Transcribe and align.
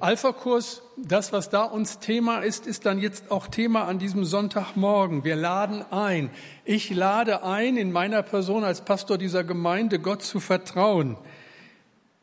Alpha-Kurs, 0.00 0.82
das, 0.96 1.32
was 1.32 1.50
da 1.50 1.62
uns 1.62 2.00
Thema 2.00 2.40
ist, 2.40 2.66
ist 2.66 2.84
dann 2.84 2.98
jetzt 2.98 3.30
auch 3.30 3.46
Thema 3.46 3.84
an 3.84 3.98
diesem 3.98 4.24
Sonntagmorgen. 4.24 5.24
Wir 5.24 5.36
laden 5.36 5.84
ein. 5.92 6.30
Ich 6.64 6.90
lade 6.90 7.44
ein, 7.44 7.76
in 7.76 7.92
meiner 7.92 8.22
Person 8.22 8.64
als 8.64 8.84
Pastor 8.84 9.18
dieser 9.18 9.44
Gemeinde 9.44 9.98
Gott 9.98 10.22
zu 10.22 10.40
vertrauen, 10.40 11.16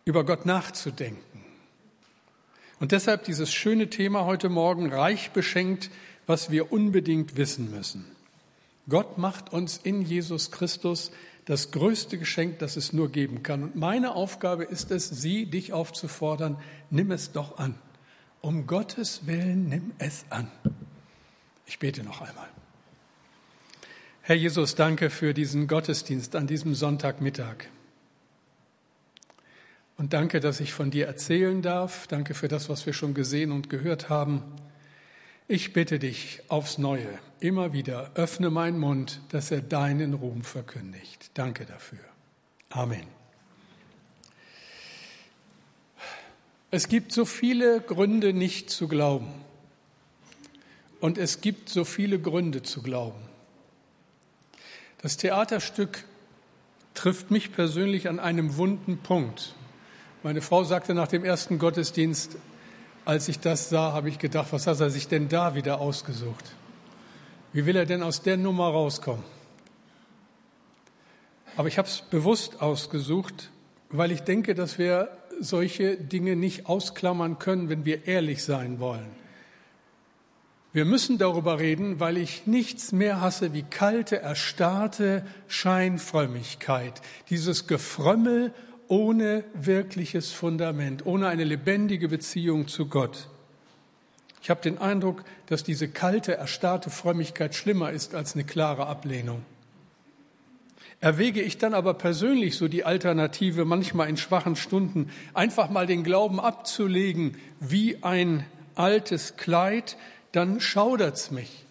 über 0.04 0.26
Gott 0.26 0.46
nachzudenken. 0.46 1.24
Und 2.80 2.92
deshalb 2.92 3.24
dieses 3.26 3.54
schöne 3.54 3.90
Thema 3.90 4.26
heute 4.26 4.50
Morgen, 4.50 4.92
reich 4.92 5.32
beschenkt, 5.32 5.92
was 6.28 6.50
wir 6.50 6.72
unbedingt 6.72 7.38
wissen 7.38 7.72
müssen. 7.72 8.06
Gott 8.90 9.18
macht 9.18 9.54
uns 9.54 9.78
in 9.78 10.02
Jesus 10.02 10.52
Christus 10.52 11.12
das 11.46 11.72
größte 11.72 12.18
Geschenk, 12.18 12.60
das 12.60 12.78
es 12.78 12.94
nur 12.94 13.12
geben 13.12 13.44
kann. 13.44 13.64
Und 13.64 13.76
meine 13.76 14.16
Aufgabe 14.16 14.64
ist 14.64 14.92
es, 14.92 15.10
Sie, 15.10 15.46
dich 15.46 15.74
aufzufordern, 15.74 16.58
nimm 16.90 17.12
es 17.12 17.32
doch 17.32 17.58
an. 17.58 17.76
Um 18.42 18.68
Gottes 18.68 19.28
Willen, 19.28 19.70
nimm 19.70 19.92
es 19.98 20.26
an. 20.30 20.52
Ich 21.66 21.80
bete 21.80 22.04
noch 22.04 22.22
einmal. 22.22 22.48
Herr 24.24 24.36
Jesus, 24.36 24.76
danke 24.76 25.10
für 25.10 25.34
diesen 25.34 25.68
Gottesdienst 25.68 26.36
an 26.36 26.48
diesem 26.48 26.76
Sonntagmittag. 26.76 27.70
Und 29.98 30.14
danke, 30.14 30.40
dass 30.40 30.60
ich 30.60 30.74
von 30.74 30.90
dir 30.90 31.08
erzählen 31.08 31.62
darf. 31.62 32.08
Danke 32.08 32.34
für 32.34 32.48
das, 32.48 32.70
was 32.70 32.86
wir 32.86 32.94
schon 32.94 33.14
gesehen 33.14 33.52
und 33.52 33.70
gehört 33.70 34.10
haben. 34.10 34.44
Ich 35.48 35.74
bitte 35.74 36.00
dich 36.00 36.42
aufs 36.48 36.78
Neue, 36.78 37.20
immer 37.40 37.74
wieder, 37.74 38.12
öffne 38.16 38.50
meinen 38.50 38.80
Mund, 38.80 39.22
dass 39.30 39.52
er 39.52 39.62
deinen 39.62 40.14
Ruhm 40.14 40.44
verkündigt. 40.44 41.32
Danke 41.34 41.66
dafür. 41.66 42.00
Amen. 42.70 43.06
Es 46.74 46.88
gibt 46.88 47.12
so 47.12 47.26
viele 47.26 47.82
Gründe, 47.82 48.32
nicht 48.32 48.70
zu 48.70 48.88
glauben. 48.88 49.28
Und 51.02 51.18
es 51.18 51.42
gibt 51.42 51.68
so 51.68 51.84
viele 51.84 52.18
Gründe 52.20 52.64
zu 52.64 52.82
glauben. 52.82 53.20
Das 55.02 55.18
Theaterstück 55.18 56.06
trifft 56.94 57.32
mich 57.32 57.52
persönlich 57.52 58.08
an 58.08 58.20
einem 58.20 58.56
wunden 58.56 59.00
Punkt. 59.00 59.56
Meine 60.24 60.42
Frau 60.42 60.64
sagte 60.64 60.94
nach 60.94 61.08
dem 61.08 61.26
ersten 61.26 61.58
Gottesdienst, 61.58 62.38
als 63.06 63.28
ich 63.28 63.40
das 63.40 63.70
sah, 63.70 63.94
habe 63.94 64.10
ich 64.10 64.20
gedacht, 64.20 64.48
was 64.52 64.68
hat 64.68 64.80
er 64.80 64.90
sich 64.90 65.08
denn 65.08 65.30
da 65.30 65.56
wieder 65.56 65.80
ausgesucht? 65.80 66.56
Wie 67.54 67.66
will 67.66 67.76
er 67.76 67.86
denn 67.86 68.04
aus 68.04 68.22
der 68.22 68.38
Nummer 68.38 68.68
rauskommen? 68.68 69.24
Aber 71.58 71.68
ich 71.68 71.78
habe 71.78 71.88
es 71.88 72.02
bewusst 72.02 72.62
ausgesucht, 72.62 73.50
weil 73.90 74.12
ich 74.12 74.22
denke, 74.22 74.56
dass 74.56 74.78
wir 74.78 75.10
solche 75.40 75.98
Dinge 75.98 76.36
nicht 76.36 76.68
ausklammern 76.68 77.40
können, 77.40 77.70
wenn 77.70 77.84
wir 77.84 78.08
ehrlich 78.08 78.44
sein 78.44 78.80
wollen. 78.80 79.10
Wir 80.74 80.86
müssen 80.86 81.18
darüber 81.18 81.60
reden, 81.60 82.00
weil 82.00 82.16
ich 82.16 82.48
nichts 82.48 82.94
mehr 82.94 83.20
hasse 83.20 83.52
wie 83.52 83.64
kalte, 83.64 84.22
erstarrte 84.22 85.26
Scheinfrömmigkeit, 85.50 87.02
dieses 87.30 87.68
Gefrömmel 87.68 88.54
ohne 88.92 89.46
wirkliches 89.54 90.34
Fundament, 90.34 91.06
ohne 91.06 91.30
eine 91.30 91.46
lebendige 91.46 92.10
Beziehung 92.10 92.68
zu 92.68 92.88
Gott. 92.88 93.30
Ich 94.44 94.50
habe 94.50 94.60
den 94.60 94.80
Eindruck, 94.80 95.24
dass 95.46 95.64
diese 95.64 95.88
kalte, 95.88 96.36
erstarrte 96.36 96.90
Frömmigkeit 96.90 97.56
schlimmer 97.56 97.92
ist 97.92 98.14
als 98.14 98.34
eine 98.34 98.44
klare 98.44 98.88
Ablehnung. 98.88 99.46
Erwäge 101.00 101.42
ich 101.42 101.58
dann 101.58 101.74
aber 101.74 101.94
persönlich 101.94 102.58
so 102.58 102.68
die 102.68 102.84
Alternative, 102.84 103.64
manchmal 103.64 104.10
in 104.10 104.18
schwachen 104.18 104.58
Stunden, 104.58 105.10
einfach 105.34 105.70
mal 105.70 105.88
den 105.88 106.04
Glauben 106.04 106.42
abzulegen 106.42 107.38
wie 107.62 108.04
ein 108.04 108.46
altes 108.76 109.38
Kleid, 109.38 109.96
dann 110.34 110.60
schaudert's 110.60 111.32
mich. 111.32 111.66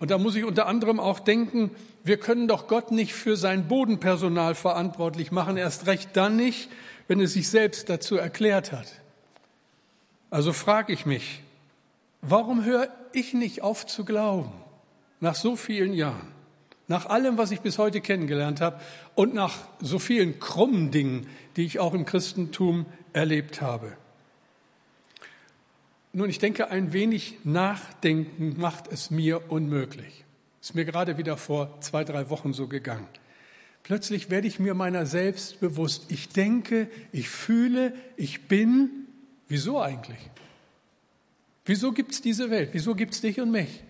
Und 0.00 0.10
da 0.10 0.18
muss 0.18 0.36
ich 0.36 0.44
unter 0.44 0.66
anderem 0.66 1.00
auch 1.00 1.18
denken, 1.18 1.70
wir 2.08 2.16
können 2.16 2.48
doch 2.48 2.66
Gott 2.66 2.90
nicht 2.90 3.12
für 3.12 3.36
sein 3.36 3.68
Bodenpersonal 3.68 4.54
verantwortlich 4.54 5.30
machen, 5.30 5.56
erst 5.56 5.86
recht 5.86 6.10
dann 6.14 6.36
nicht, 6.36 6.70
wenn 7.06 7.20
es 7.20 7.34
sich 7.34 7.48
selbst 7.48 7.88
dazu 7.88 8.16
erklärt 8.16 8.72
hat. 8.72 9.00
Also 10.30 10.52
frage 10.52 10.92
ich 10.92 11.06
mich, 11.06 11.42
warum 12.22 12.64
höre 12.64 12.88
ich 13.12 13.34
nicht 13.34 13.62
auf 13.62 13.86
zu 13.86 14.04
glauben 14.04 14.52
nach 15.20 15.34
so 15.34 15.54
vielen 15.54 15.92
Jahren, 15.92 16.28
nach 16.86 17.06
allem, 17.06 17.38
was 17.38 17.50
ich 17.50 17.60
bis 17.60 17.78
heute 17.78 18.00
kennengelernt 18.00 18.60
habe 18.60 18.80
und 19.14 19.34
nach 19.34 19.56
so 19.80 19.98
vielen 19.98 20.40
krummen 20.40 20.90
Dingen, 20.90 21.26
die 21.56 21.64
ich 21.64 21.78
auch 21.78 21.94
im 21.94 22.06
Christentum 22.06 22.86
erlebt 23.12 23.60
habe? 23.60 23.92
Nun, 26.14 26.30
ich 26.30 26.38
denke, 26.38 26.70
ein 26.70 26.92
wenig 26.92 27.38
Nachdenken 27.44 28.58
macht 28.58 28.90
es 28.90 29.10
mir 29.10 29.50
unmöglich. 29.50 30.24
Ist 30.60 30.74
mir 30.74 30.84
gerade 30.84 31.18
wieder 31.18 31.36
vor 31.36 31.80
zwei, 31.80 32.04
drei 32.04 32.30
Wochen 32.30 32.52
so 32.52 32.66
gegangen. 32.66 33.06
Plötzlich 33.82 34.28
werde 34.28 34.48
ich 34.48 34.58
mir 34.58 34.74
meiner 34.74 35.06
selbst 35.06 35.60
bewusst. 35.60 36.10
Ich 36.10 36.28
denke, 36.28 36.88
ich 37.12 37.28
fühle, 37.28 37.94
ich 38.16 38.48
bin. 38.48 39.06
Wieso 39.48 39.80
eigentlich? 39.80 40.18
Wieso 41.64 41.92
gibt 41.92 42.12
es 42.12 42.20
diese 42.20 42.50
Welt? 42.50 42.70
Wieso 42.72 42.94
gibt 42.94 43.14
es 43.14 43.20
dich 43.20 43.40
und 43.40 43.50
mich? 43.50 43.82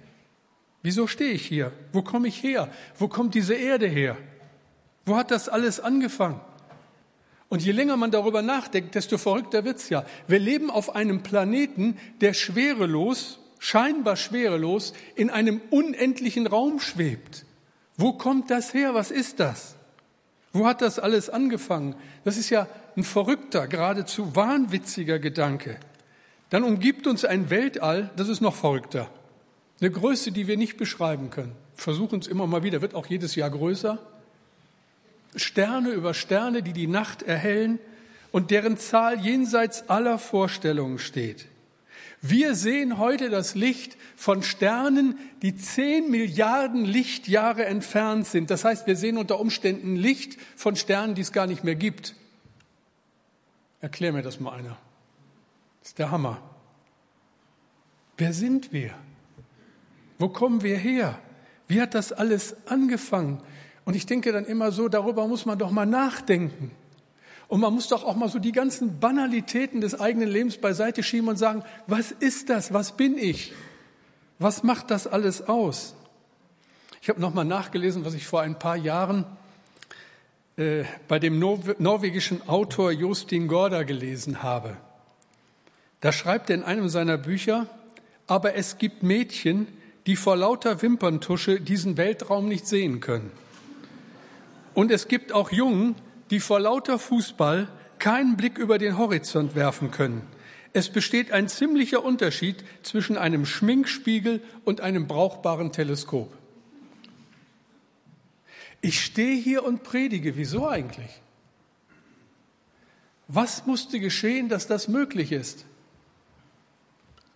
Wieso 0.83 1.07
stehe 1.07 1.33
ich 1.33 1.47
hier? 1.47 1.73
Wo 1.93 2.03
komme 2.03 2.29
ich 2.29 2.43
her? 2.43 2.73
Wo 2.97 3.09
kommt 3.09 3.35
diese 3.35 3.55
Erde 3.55 3.87
her? 3.89 4.17
Wo 5.05 5.17
hat 5.17 5.31
das 5.31 5.49
alles 5.49 5.81
angefangen? 5.81 6.41
Und 7.49 7.65
je 7.65 7.73
länger 7.73 7.97
man 7.97 8.11
darüber 8.11 8.43
nachdenkt, 8.43 8.95
desto 8.95 9.17
verrückter 9.17 9.65
wird's 9.65 9.89
ja. 9.89 10.05
Wir 10.27 10.39
leben 10.39 10.71
auf 10.71 10.95
einem 10.95 11.23
Planeten, 11.23 11.97
der 12.21 12.35
schwerelos 12.35 13.41
scheinbar 13.59 14.17
schwerelos 14.17 14.93
in 15.15 15.31
einem 15.31 15.61
unendlichen 15.71 16.47
Raum 16.47 16.81
schwebt. 16.81 17.45
Wo 17.97 18.13
kommt 18.13 18.51
das 18.51 18.75
her? 18.75 18.95
Was 18.95 19.11
ist 19.11 19.41
das? 19.41 19.75
Wo 20.53 20.67
hat 20.67 20.81
das 20.83 20.99
alles 20.99 21.29
angefangen? 21.29 21.95
Das 22.25 22.37
ist 22.37 22.51
ja 22.51 22.67
ein 22.97 23.05
verrückter, 23.05 23.67
geradezu 23.67 24.35
wahnwitziger 24.35 25.19
Gedanke. 25.19 25.79
Dann 26.51 26.65
umgibt 26.65 27.07
uns 27.07 27.25
ein 27.25 27.51
Weltall, 27.51 28.11
das 28.17 28.29
ist 28.29 28.41
noch 28.41 28.55
verrückter. 28.55 29.11
Eine 29.81 29.91
Größe, 29.91 30.33
die 30.33 30.47
wir 30.47 30.57
nicht 30.57 30.77
beschreiben 30.77 31.31
können. 31.31 31.53
Versuchen 31.75 32.19
es 32.21 32.27
immer 32.27 32.47
mal 32.47 32.63
wieder, 32.63 32.81
wird 32.81 32.95
auch 32.95 33.07
jedes 33.07 33.35
Jahr 33.35 33.51
größer. 33.51 33.99
Sterne 35.37 35.91
über 35.91 36.15
Sterne, 36.15 36.63
die 36.63 36.73
die 36.73 36.87
Nacht 36.87 37.23
erhellen 37.23 37.79
und 38.33 38.51
deren 38.51 38.79
Zahl 38.79 39.21
jenseits 39.21 39.89
aller 39.89 40.19
Vorstellungen 40.19 40.99
steht. 40.99 41.47
Wir 42.21 42.55
sehen 42.55 42.99
heute 42.99 43.31
das 43.31 43.55
Licht 43.55 43.97
von 44.17 44.43
Sternen, 44.43 45.19
die 45.43 45.57
zehn 45.57 46.11
Milliarden 46.11 46.85
Lichtjahre 46.85 47.65
entfernt 47.65 48.27
sind. 48.27 48.51
Das 48.51 48.65
heißt, 48.65 48.87
wir 48.87 48.97
sehen 48.97 49.19
unter 49.19 49.39
Umständen 49.39 49.95
Licht 49.95 50.37
von 50.57 50.75
Sternen, 50.75 51.15
die 51.15 51.23
es 51.23 51.33
gar 51.33 51.47
nicht 51.47 51.63
mehr 51.63 51.77
gibt. 51.77 52.17
Erklär 53.81 54.13
mir 54.13 54.23
das 54.23 54.41
mal 54.41 54.53
einer. 54.53 54.77
Das 55.81 55.91
ist 55.91 55.99
der 55.99 56.11
Hammer. 56.11 56.43
Wer 58.17 58.33
sind 58.33 58.73
wir? 58.73 58.95
Wo 60.19 60.29
kommen 60.29 60.63
wir 60.63 60.77
her? 60.77 61.21
Wie 61.69 61.81
hat 61.81 61.95
das 61.95 62.13
alles 62.13 62.57
angefangen? 62.67 63.41
Und 63.85 63.95
ich 63.95 64.07
denke 64.07 64.33
dann 64.33 64.45
immer 64.45 64.73
so, 64.73 64.89
darüber 64.89 65.29
muss 65.29 65.47
man 65.47 65.59
doch 65.59 65.71
mal 65.71 65.87
nachdenken. 65.87 66.73
Und 67.49 67.61
man 67.61 67.73
muss 67.73 67.89
doch 67.89 68.05
auch 68.05 68.15
mal 68.15 68.29
so 68.29 68.39
die 68.39 68.53
ganzen 68.53 69.01
Banalitäten 69.01 69.81
des 69.81 69.99
eigenen 69.99 70.29
Lebens 70.29 70.59
beiseite 70.59 71.03
schieben 71.03 71.29
und 71.29 71.37
sagen, 71.37 71.65
was 71.87 72.13
ist 72.13 72.51
das? 72.51 72.75
Was 72.75 72.93
bin 72.93 73.17
ich? 73.17 73.53
Was 74.39 74.63
macht 74.63 74.91
das 74.91 75.07
alles 75.07 75.49
aus? 75.49 75.95
Ich 77.01 77.09
habe 77.09 77.21
nochmal 77.21 77.47
nachgelesen, 77.47 78.05
was 78.05 78.13
ich 78.13 78.27
vor 78.27 78.43
ein 78.43 78.59
paar 78.59 78.77
Jahren 78.77 79.25
äh, 80.59 80.85
bei 81.09 81.19
dem 81.19 81.39
norwegischen 81.39 82.47
Autor 82.49 82.93
Justin 82.93 83.49
Gorda 83.49 83.83
gelesen 83.83 84.43
habe. 84.43 84.77
Da 86.01 86.13
schreibt 86.13 86.51
er 86.51 86.57
in 86.57 86.63
einem 86.63 86.89
seiner 86.89 87.17
Bücher, 87.17 87.67
aber 88.27 88.55
es 88.55 88.77
gibt 88.77 89.03
Mädchen, 89.03 89.67
die 90.07 90.17
vor 90.17 90.37
lauter 90.37 90.83
Wimperntusche 90.83 91.61
diesen 91.61 91.97
Weltraum 91.97 92.47
nicht 92.47 92.67
sehen 92.67 93.01
können. 93.01 93.31
Und 94.75 94.91
es 94.91 95.09
gibt 95.09 95.33
auch 95.33 95.51
Jungen, 95.51 95.97
die 96.31 96.41
vor 96.41 96.61
lauter 96.61 96.99
Fußball 96.99 97.69
keinen 97.99 98.37
Blick 98.37 98.59
über 98.59 98.79
den 98.79 98.99
Horizont 98.99 99.55
werfen 99.55 99.91
können. 99.91 100.23
Es 100.73 100.91
besteht 100.91 101.33
ein 101.33 101.49
ziemlicher 101.49 102.05
Unterschied 102.05 102.63
zwischen 102.83 103.17
einem 103.17 103.47
Schminkspiegel 103.47 104.43
und 104.65 104.81
einem 104.81 105.07
brauchbaren 105.07 105.73
Teleskop. 105.73 106.33
Ich 108.81 109.05
stehe 109.05 109.37
hier 109.37 109.65
und 109.65 109.83
predige. 109.83 110.37
Wieso 110.37 110.69
eigentlich? 110.69 111.21
Was 113.27 113.67
musste 113.67 113.99
geschehen, 113.99 114.49
dass 114.49 114.67
das 114.67 114.89
möglich 114.89 115.33
ist? 115.33 115.65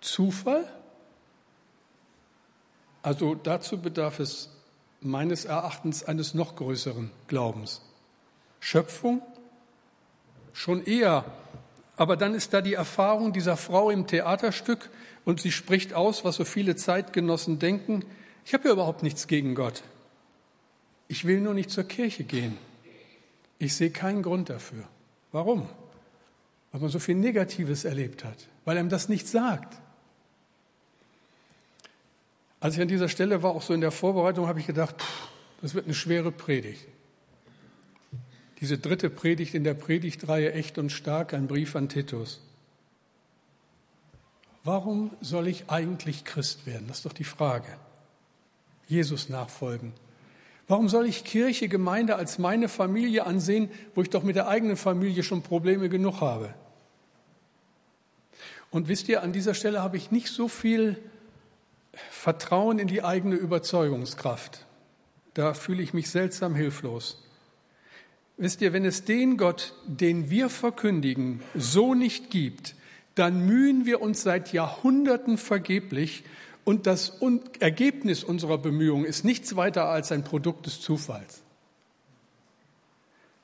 Zufall? 0.00 0.70
Also 3.02 3.34
dazu 3.34 3.80
bedarf 3.80 4.20
es 4.20 4.50
meines 5.00 5.44
Erachtens 5.44 6.04
eines 6.04 6.34
noch 6.34 6.54
größeren 6.54 7.10
Glaubens. 7.26 7.82
Schöpfung? 8.62 9.20
Schon 10.52 10.84
eher 10.84 11.24
Aber 11.96 12.16
dann 12.16 12.34
ist 12.34 12.54
da 12.54 12.62
die 12.62 12.74
Erfahrung 12.74 13.32
dieser 13.32 13.56
Frau 13.56 13.90
im 13.90 14.06
Theaterstück 14.06 14.88
und 15.24 15.40
sie 15.40 15.52
spricht 15.52 15.94
aus, 15.94 16.24
was 16.24 16.36
so 16.36 16.44
viele 16.44 16.74
Zeitgenossen 16.74 17.58
denken. 17.58 18.04
Ich 18.44 18.54
habe 18.54 18.66
ja 18.68 18.72
überhaupt 18.72 19.02
nichts 19.02 19.26
gegen 19.26 19.54
Gott. 19.54 19.82
Ich 21.06 21.26
will 21.26 21.40
nur 21.40 21.54
nicht 21.54 21.70
zur 21.70 21.84
Kirche 21.84 22.24
gehen. 22.24 22.56
Ich 23.58 23.76
sehe 23.76 23.90
keinen 23.90 24.22
Grund 24.22 24.48
dafür. 24.48 24.84
Warum? 25.32 25.68
Weil 26.72 26.80
man 26.80 26.90
so 26.90 26.98
viel 26.98 27.14
Negatives 27.14 27.84
erlebt 27.84 28.24
hat, 28.24 28.48
weil 28.64 28.78
einem 28.78 28.88
das 28.88 29.08
nicht 29.08 29.28
sagt. 29.28 29.76
Als 32.58 32.74
ich 32.74 32.80
an 32.80 32.88
dieser 32.88 33.08
Stelle 33.08 33.42
war, 33.42 33.50
auch 33.50 33.62
so 33.62 33.74
in 33.74 33.80
der 33.80 33.92
Vorbereitung, 33.92 34.46
habe 34.46 34.60
ich 34.60 34.66
gedacht, 34.66 35.00
pff, 35.00 35.28
das 35.60 35.74
wird 35.74 35.84
eine 35.84 35.94
schwere 35.94 36.32
Predigt. 36.32 36.86
Diese 38.62 38.78
dritte 38.78 39.10
Predigt 39.10 39.54
in 39.54 39.64
der 39.64 39.74
Predigtreihe 39.74 40.52
Echt 40.52 40.78
und 40.78 40.90
Stark, 40.90 41.34
ein 41.34 41.48
Brief 41.48 41.74
an 41.74 41.88
Titus. 41.88 42.40
Warum 44.62 45.10
soll 45.20 45.48
ich 45.48 45.68
eigentlich 45.68 46.24
Christ 46.24 46.64
werden? 46.64 46.86
Das 46.86 46.98
ist 46.98 47.04
doch 47.06 47.12
die 47.12 47.24
Frage. 47.24 47.66
Jesus 48.86 49.28
nachfolgen. 49.28 49.92
Warum 50.68 50.88
soll 50.88 51.06
ich 51.06 51.24
Kirche, 51.24 51.66
Gemeinde 51.66 52.14
als 52.14 52.38
meine 52.38 52.68
Familie 52.68 53.26
ansehen, 53.26 53.68
wo 53.96 54.02
ich 54.02 54.10
doch 54.10 54.22
mit 54.22 54.36
der 54.36 54.46
eigenen 54.46 54.76
Familie 54.76 55.24
schon 55.24 55.42
Probleme 55.42 55.88
genug 55.88 56.20
habe? 56.20 56.54
Und 58.70 58.86
wisst 58.86 59.08
ihr, 59.08 59.24
an 59.24 59.32
dieser 59.32 59.54
Stelle 59.54 59.82
habe 59.82 59.96
ich 59.96 60.12
nicht 60.12 60.28
so 60.28 60.46
viel 60.46 61.02
Vertrauen 62.12 62.78
in 62.78 62.86
die 62.86 63.02
eigene 63.02 63.34
Überzeugungskraft. 63.34 64.66
Da 65.34 65.52
fühle 65.52 65.82
ich 65.82 65.92
mich 65.92 66.10
seltsam 66.10 66.54
hilflos. 66.54 67.22
Wisst 68.36 68.60
ihr, 68.60 68.72
wenn 68.72 68.84
es 68.84 69.04
den 69.04 69.36
Gott, 69.36 69.74
den 69.86 70.30
wir 70.30 70.48
verkündigen, 70.48 71.40
so 71.54 71.94
nicht 71.94 72.30
gibt, 72.30 72.74
dann 73.14 73.46
mühen 73.46 73.84
wir 73.84 74.00
uns 74.00 74.22
seit 74.22 74.52
Jahrhunderten 74.52 75.36
vergeblich 75.36 76.24
und 76.64 76.86
das 76.86 77.20
Ergebnis 77.60 78.24
unserer 78.24 78.58
Bemühungen 78.58 79.04
ist 79.04 79.24
nichts 79.24 79.56
weiter 79.56 79.86
als 79.86 80.12
ein 80.12 80.24
Produkt 80.24 80.66
des 80.66 80.80
Zufalls. 80.80 81.42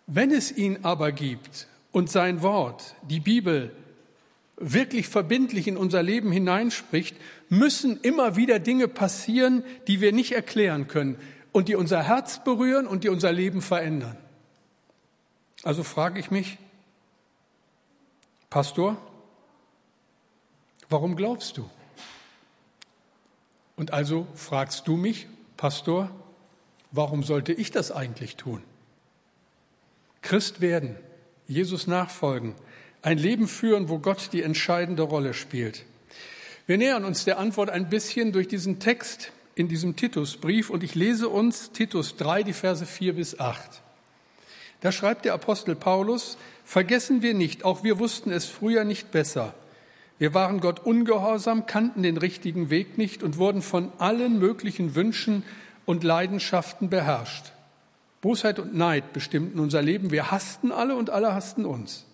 Wenn 0.06 0.30
es 0.30 0.56
ihn 0.56 0.78
aber 0.82 1.12
gibt 1.12 1.66
und 1.92 2.10
sein 2.10 2.40
Wort, 2.42 2.94
die 3.08 3.20
Bibel, 3.20 3.72
wirklich 4.56 5.08
verbindlich 5.08 5.68
in 5.68 5.76
unser 5.76 6.02
Leben 6.02 6.32
hineinspricht, 6.32 7.16
müssen 7.48 8.00
immer 8.00 8.36
wieder 8.36 8.58
Dinge 8.58 8.88
passieren, 8.88 9.62
die 9.86 10.00
wir 10.00 10.12
nicht 10.12 10.32
erklären 10.32 10.88
können 10.88 11.16
und 11.52 11.68
die 11.68 11.76
unser 11.76 12.02
Herz 12.02 12.42
berühren 12.42 12.86
und 12.86 13.04
die 13.04 13.08
unser 13.08 13.32
Leben 13.32 13.62
verändern. 13.62 14.16
Also 15.62 15.82
frage 15.82 16.20
ich 16.20 16.30
mich, 16.30 16.58
Pastor, 18.50 18.96
warum 20.88 21.16
glaubst 21.16 21.58
du? 21.58 21.68
Und 23.76 23.92
also 23.92 24.26
fragst 24.34 24.88
du 24.88 24.96
mich, 24.96 25.26
Pastor, 25.56 26.10
warum 26.90 27.22
sollte 27.22 27.52
ich 27.52 27.70
das 27.70 27.92
eigentlich 27.92 28.36
tun? 28.36 28.62
Christ 30.22 30.60
werden, 30.60 30.96
Jesus 31.46 31.86
nachfolgen, 31.86 32.54
ein 33.02 33.18
Leben 33.18 33.48
führen, 33.48 33.88
wo 33.88 33.98
Gott 33.98 34.30
die 34.32 34.42
entscheidende 34.42 35.02
Rolle 35.02 35.34
spielt. 35.34 35.84
Wir 36.66 36.78
nähern 36.78 37.04
uns 37.04 37.24
der 37.24 37.38
Antwort 37.38 37.70
ein 37.70 37.88
bisschen 37.88 38.32
durch 38.32 38.48
diesen 38.48 38.80
Text 38.80 39.32
in 39.54 39.68
diesem 39.68 39.96
Titusbrief 39.96 40.70
und 40.70 40.82
ich 40.82 40.94
lese 40.94 41.28
uns 41.28 41.72
Titus 41.72 42.16
3, 42.16 42.42
die 42.42 42.52
Verse 42.52 42.84
4 42.84 43.14
bis 43.14 43.38
8. 43.38 43.82
Da 44.80 44.92
schreibt 44.92 45.24
der 45.24 45.34
Apostel 45.34 45.74
Paulus, 45.74 46.38
vergessen 46.64 47.22
wir 47.22 47.34
nicht, 47.34 47.64
auch 47.64 47.82
wir 47.82 47.98
wussten 47.98 48.30
es 48.30 48.46
früher 48.46 48.84
nicht 48.84 49.10
besser. 49.10 49.54
Wir 50.18 50.34
waren 50.34 50.60
Gott 50.60 50.80
ungehorsam, 50.80 51.66
kannten 51.66 52.02
den 52.02 52.16
richtigen 52.16 52.70
Weg 52.70 52.98
nicht 52.98 53.22
und 53.22 53.38
wurden 53.38 53.62
von 53.62 53.92
allen 53.98 54.38
möglichen 54.38 54.94
Wünschen 54.94 55.44
und 55.86 56.04
Leidenschaften 56.04 56.90
beherrscht. 56.90 57.52
Bosheit 58.20 58.58
und 58.58 58.74
Neid 58.74 59.12
bestimmten 59.12 59.60
unser 59.60 59.80
Leben. 59.80 60.10
Wir 60.10 60.30
hassten 60.30 60.72
alle 60.72 60.96
und 60.96 61.10
alle 61.10 61.34
hassten 61.34 61.64
uns. 61.64 62.04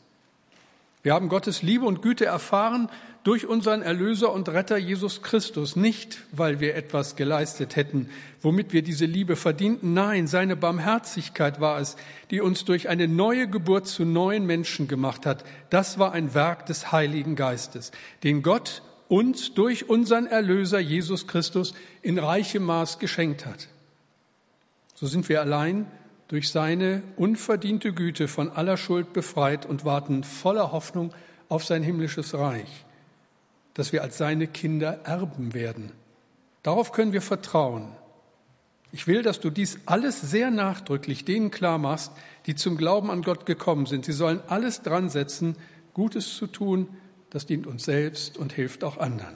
Wir 1.02 1.14
haben 1.14 1.28
Gottes 1.28 1.62
Liebe 1.62 1.87
und 1.87 2.02
Güte 2.02 2.26
erfahren 2.26 2.90
durch 3.24 3.46
unseren 3.46 3.82
Erlöser 3.82 4.32
und 4.32 4.48
Retter 4.48 4.76
Jesus 4.76 5.22
Christus, 5.22 5.76
nicht 5.76 6.18
weil 6.30 6.60
wir 6.60 6.76
etwas 6.76 7.16
geleistet 7.16 7.74
hätten, 7.74 8.10
womit 8.42 8.72
wir 8.72 8.82
diese 8.82 9.06
Liebe 9.06 9.34
verdienten. 9.34 9.94
Nein, 9.94 10.26
seine 10.26 10.56
Barmherzigkeit 10.56 11.60
war 11.60 11.80
es, 11.80 11.96
die 12.30 12.40
uns 12.40 12.64
durch 12.64 12.88
eine 12.88 13.08
neue 13.08 13.48
Geburt 13.48 13.88
zu 13.88 14.04
neuen 14.04 14.46
Menschen 14.46 14.88
gemacht 14.88 15.24
hat. 15.26 15.42
Das 15.70 15.98
war 15.98 16.12
ein 16.12 16.34
Werk 16.34 16.66
des 16.66 16.92
Heiligen 16.92 17.34
Geistes, 17.34 17.90
den 18.22 18.42
Gott 18.42 18.82
uns 19.08 19.54
durch 19.54 19.88
unseren 19.88 20.26
Erlöser 20.26 20.78
Jesus 20.78 21.26
Christus 21.26 21.74
in 22.02 22.18
reichem 22.18 22.64
Maß 22.64 22.98
geschenkt 22.98 23.46
hat. 23.46 23.68
So 24.94 25.06
sind 25.06 25.28
wir 25.28 25.40
allein 25.40 25.86
durch 26.28 26.50
seine 26.50 27.02
unverdiente 27.16 27.92
Güte 27.92 28.28
von 28.28 28.50
aller 28.50 28.76
Schuld 28.76 29.12
befreit 29.12 29.66
und 29.66 29.84
warten 29.84 30.24
voller 30.24 30.72
Hoffnung 30.72 31.12
auf 31.48 31.64
sein 31.64 31.82
himmlisches 31.82 32.34
Reich, 32.34 32.84
dass 33.74 33.92
wir 33.92 34.02
als 34.02 34.18
seine 34.18 34.46
Kinder 34.46 35.00
erben 35.04 35.52
werden. 35.54 35.92
Darauf 36.62 36.92
können 36.92 37.12
wir 37.12 37.22
vertrauen. 37.22 37.88
Ich 38.92 39.06
will, 39.06 39.22
dass 39.22 39.40
du 39.40 39.50
dies 39.50 39.78
alles 39.86 40.20
sehr 40.20 40.50
nachdrücklich 40.50 41.24
denen 41.24 41.50
klar 41.50 41.78
machst, 41.78 42.12
die 42.46 42.54
zum 42.54 42.76
Glauben 42.76 43.10
an 43.10 43.22
Gott 43.22 43.44
gekommen 43.44 43.86
sind. 43.86 44.04
Sie 44.04 44.12
sollen 44.12 44.40
alles 44.46 44.82
dran 44.82 45.10
setzen, 45.10 45.56
Gutes 45.92 46.36
zu 46.36 46.46
tun. 46.46 46.88
Das 47.30 47.46
dient 47.46 47.66
uns 47.66 47.84
selbst 47.84 48.38
und 48.38 48.52
hilft 48.52 48.84
auch 48.84 48.98
anderen. 48.98 49.34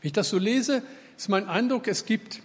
Wenn 0.00 0.08
ich 0.08 0.12
das 0.12 0.30
so 0.30 0.38
lese, 0.38 0.82
ist 1.18 1.28
mein 1.28 1.46
Eindruck, 1.46 1.86
es 1.88 2.06
gibt 2.06 2.40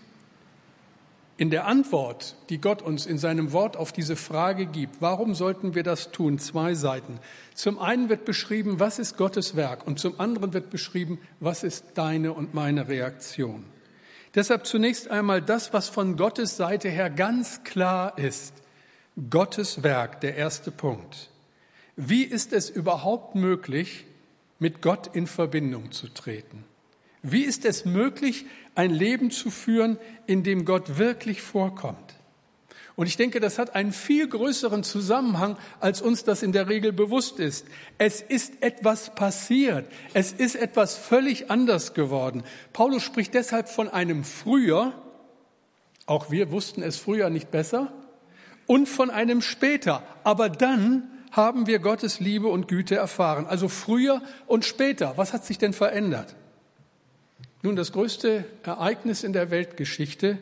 in 1.37 1.49
der 1.49 1.65
Antwort, 1.65 2.35
die 2.49 2.61
Gott 2.61 2.81
uns 2.81 3.05
in 3.05 3.17
seinem 3.17 3.51
Wort 3.51 3.75
auf 3.75 3.91
diese 3.91 4.15
Frage 4.15 4.65
gibt, 4.65 5.01
warum 5.01 5.35
sollten 5.35 5.75
wir 5.75 5.83
das 5.83 6.11
tun, 6.11 6.39
zwei 6.39 6.75
Seiten. 6.75 7.19
Zum 7.53 7.77
einen 7.77 8.07
wird 8.07 8.23
beschrieben, 8.23 8.79
was 8.79 8.99
ist 8.99 9.17
Gottes 9.17 9.55
Werk 9.55 9.85
und 9.85 9.99
zum 9.99 10.19
anderen 10.19 10.53
wird 10.53 10.69
beschrieben, 10.69 11.19
was 11.41 11.63
ist 11.63 11.85
deine 11.95 12.31
und 12.31 12.53
meine 12.53 12.87
Reaktion. 12.87 13.65
Deshalb 14.33 14.65
zunächst 14.65 15.09
einmal 15.09 15.41
das, 15.41 15.73
was 15.73 15.89
von 15.89 16.15
Gottes 16.15 16.55
Seite 16.57 16.89
her 16.89 17.09
ganz 17.09 17.63
klar 17.63 18.17
ist. 18.17 18.53
Gottes 19.29 19.83
Werk, 19.83 20.21
der 20.21 20.35
erste 20.35 20.71
Punkt. 20.71 21.29
Wie 21.95 22.23
ist 22.23 22.51
es 22.51 22.69
überhaupt 22.69 23.35
möglich, 23.35 24.05
mit 24.59 24.81
Gott 24.81 25.09
in 25.13 25.27
Verbindung 25.27 25.91
zu 25.91 26.07
treten? 26.09 26.65
Wie 27.21 27.43
ist 27.43 27.65
es 27.65 27.85
möglich, 27.85 28.45
ein 28.75 28.91
Leben 28.91 29.31
zu 29.31 29.49
führen, 29.49 29.97
in 30.27 30.43
dem 30.43 30.65
Gott 30.65 30.97
wirklich 30.97 31.41
vorkommt? 31.41 32.15
Und 32.95 33.07
ich 33.07 33.17
denke, 33.17 33.41
das 33.41 33.59
hat 33.59 33.75
einen 33.75 33.91
viel 33.91 34.27
größeren 34.27 34.83
Zusammenhang, 34.83 35.57
als 35.81 36.01
uns 36.01 36.23
das 36.23 36.43
in 36.43 36.53
der 36.53 36.69
Regel 36.69 36.93
bewusst 36.93 37.39
ist. 37.39 37.65
Es 37.97 38.21
ist 38.21 38.61
etwas 38.61 39.13
passiert. 39.15 39.85
Es 40.13 40.31
ist 40.31 40.55
etwas 40.55 40.95
völlig 40.95 41.51
anders 41.51 41.93
geworden. 41.93 42.43
Paulus 42.71 43.03
spricht 43.03 43.33
deshalb 43.33 43.67
von 43.67 43.89
einem 43.89 44.23
früher, 44.23 44.93
auch 46.05 46.31
wir 46.31 46.51
wussten 46.51 46.81
es 46.81 46.95
früher 46.97 47.29
nicht 47.29 47.51
besser, 47.51 47.91
und 48.65 48.87
von 48.87 49.09
einem 49.09 49.41
später. 49.41 50.01
Aber 50.23 50.47
dann 50.49 51.11
haben 51.31 51.67
wir 51.67 51.79
Gottes 51.79 52.21
Liebe 52.21 52.47
und 52.47 52.69
Güte 52.69 52.95
erfahren. 52.95 53.45
Also 53.45 53.67
früher 53.67 54.21
und 54.47 54.63
später. 54.63 55.17
Was 55.17 55.33
hat 55.33 55.43
sich 55.45 55.57
denn 55.57 55.73
verändert? 55.73 56.33
Nun, 57.65 57.75
das 57.75 57.93
größte 57.93 58.45
Ereignis 58.61 59.23
in 59.23 59.33
der 59.33 59.49
Weltgeschichte, 59.49 60.37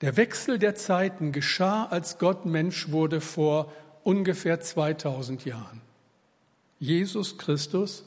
der 0.00 0.16
Wechsel 0.16 0.58
der 0.58 0.74
Zeiten 0.74 1.32
geschah, 1.32 1.84
als 1.84 2.16
Gott 2.16 2.46
Mensch 2.46 2.90
wurde 2.90 3.20
vor 3.20 3.70
ungefähr 4.04 4.58
2000 4.58 5.44
Jahren. 5.44 5.82
Jesus 6.78 7.36
Christus, 7.36 8.06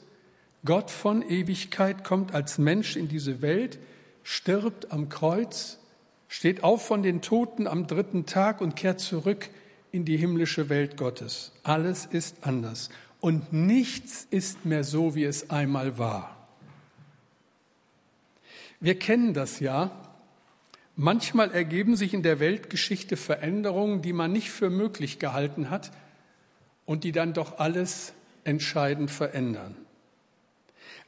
Gott 0.64 0.90
von 0.90 1.22
Ewigkeit, 1.22 2.02
kommt 2.02 2.34
als 2.34 2.58
Mensch 2.58 2.96
in 2.96 3.06
diese 3.06 3.40
Welt, 3.40 3.78
stirbt 4.24 4.90
am 4.90 5.08
Kreuz, 5.08 5.78
steht 6.26 6.64
auf 6.64 6.84
von 6.84 7.04
den 7.04 7.22
Toten 7.22 7.68
am 7.68 7.86
dritten 7.86 8.26
Tag 8.26 8.60
und 8.60 8.74
kehrt 8.74 8.98
zurück 8.98 9.48
in 9.92 10.04
die 10.04 10.16
himmlische 10.16 10.68
Welt 10.68 10.96
Gottes. 10.96 11.52
Alles 11.62 12.06
ist 12.06 12.38
anders 12.40 12.90
und 13.20 13.52
nichts 13.52 14.26
ist 14.28 14.64
mehr 14.64 14.82
so, 14.82 15.14
wie 15.14 15.22
es 15.22 15.50
einmal 15.50 15.98
war. 15.98 16.31
Wir 18.82 18.98
kennen 18.98 19.32
das 19.32 19.60
ja. 19.60 19.92
Manchmal 20.96 21.52
ergeben 21.52 21.94
sich 21.94 22.14
in 22.14 22.24
der 22.24 22.40
Weltgeschichte 22.40 23.16
Veränderungen, 23.16 24.02
die 24.02 24.12
man 24.12 24.32
nicht 24.32 24.50
für 24.50 24.70
möglich 24.70 25.20
gehalten 25.20 25.70
hat 25.70 25.92
und 26.84 27.04
die 27.04 27.12
dann 27.12 27.32
doch 27.32 27.60
alles 27.60 28.12
entscheidend 28.42 29.12
verändern. 29.12 29.76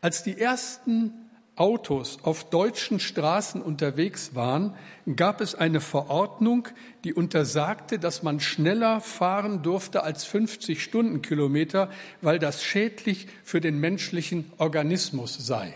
Als 0.00 0.22
die 0.22 0.38
ersten 0.38 1.12
Autos 1.56 2.20
auf 2.22 2.48
deutschen 2.48 3.00
Straßen 3.00 3.60
unterwegs 3.60 4.36
waren, 4.36 4.76
gab 5.16 5.40
es 5.40 5.56
eine 5.56 5.80
Verordnung, 5.80 6.68
die 7.02 7.12
untersagte, 7.12 7.98
dass 7.98 8.22
man 8.22 8.38
schneller 8.38 9.00
fahren 9.00 9.64
durfte 9.64 10.04
als 10.04 10.24
50 10.24 10.80
Stundenkilometer, 10.80 11.90
weil 12.22 12.38
das 12.38 12.62
schädlich 12.62 13.26
für 13.42 13.60
den 13.60 13.80
menschlichen 13.80 14.52
Organismus 14.58 15.44
sei. 15.44 15.74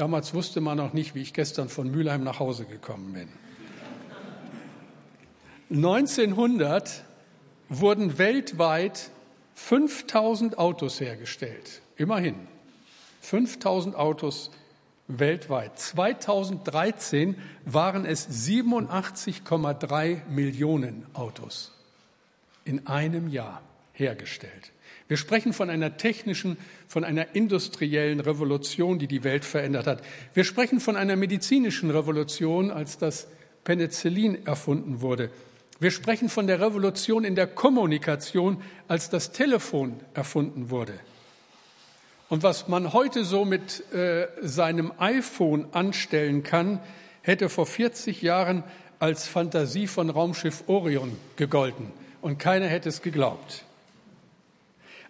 Damals 0.00 0.32
wusste 0.32 0.62
man 0.62 0.78
noch 0.78 0.94
nicht, 0.94 1.14
wie 1.14 1.20
ich 1.20 1.34
gestern 1.34 1.68
von 1.68 1.90
Mülheim 1.90 2.24
nach 2.24 2.40
Hause 2.40 2.64
gekommen 2.64 3.12
bin. 3.12 3.28
1900 5.76 7.04
wurden 7.68 8.16
weltweit 8.16 9.10
5000 9.56 10.56
Autos 10.56 11.02
hergestellt. 11.02 11.82
Immerhin. 11.96 12.34
5000 13.20 13.94
Autos 13.94 14.50
weltweit. 15.06 15.78
2013 15.78 17.36
waren 17.66 18.06
es 18.06 18.26
87,3 18.48 20.26
Millionen 20.30 21.04
Autos 21.12 21.72
in 22.64 22.86
einem 22.86 23.28
Jahr 23.28 23.60
hergestellt. 23.92 24.72
Wir 25.10 25.16
sprechen 25.16 25.52
von 25.52 25.70
einer 25.70 25.96
technischen, 25.96 26.56
von 26.86 27.02
einer 27.02 27.34
industriellen 27.34 28.20
Revolution, 28.20 29.00
die 29.00 29.08
die 29.08 29.24
Welt 29.24 29.44
verändert 29.44 29.88
hat. 29.88 30.04
Wir 30.34 30.44
sprechen 30.44 30.78
von 30.78 30.94
einer 30.94 31.16
medizinischen 31.16 31.90
Revolution, 31.90 32.70
als 32.70 32.96
das 32.96 33.26
Penicillin 33.64 34.46
erfunden 34.46 35.00
wurde. 35.00 35.30
Wir 35.80 35.90
sprechen 35.90 36.28
von 36.28 36.46
der 36.46 36.60
Revolution 36.60 37.24
in 37.24 37.34
der 37.34 37.48
Kommunikation, 37.48 38.62
als 38.86 39.10
das 39.10 39.32
Telefon 39.32 39.98
erfunden 40.14 40.70
wurde. 40.70 40.92
Und 42.28 42.44
was 42.44 42.68
man 42.68 42.92
heute 42.92 43.24
so 43.24 43.44
mit 43.44 43.92
äh, 43.92 44.28
seinem 44.42 44.92
iPhone 44.98 45.66
anstellen 45.72 46.44
kann, 46.44 46.78
hätte 47.22 47.48
vor 47.48 47.66
40 47.66 48.22
Jahren 48.22 48.62
als 49.00 49.26
Fantasie 49.26 49.88
von 49.88 50.08
Raumschiff 50.08 50.62
Orion 50.68 51.16
gegolten. 51.34 51.90
Und 52.20 52.38
keiner 52.38 52.68
hätte 52.68 52.88
es 52.88 53.02
geglaubt. 53.02 53.64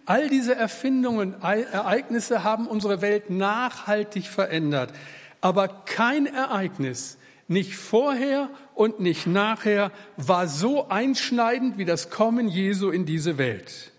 All 0.05 0.29
diese 0.29 0.55
Erfindungen, 0.55 1.41
Ereignisse 1.41 2.43
haben 2.43 2.67
unsere 2.67 3.01
Welt 3.01 3.29
nachhaltig 3.29 4.27
verändert. 4.27 4.93
Aber 5.41 5.67
kein 5.67 6.25
Ereignis, 6.25 7.17
nicht 7.47 7.75
vorher 7.75 8.49
und 8.75 8.99
nicht 8.99 9.27
nachher, 9.27 9.91
war 10.17 10.47
so 10.47 10.89
einschneidend 10.89 11.77
wie 11.77 11.85
das 11.85 12.09
Kommen 12.09 12.47
Jesu 12.47 12.89
in 12.89 13.05
diese 13.05 13.37
Welt. 13.37 13.91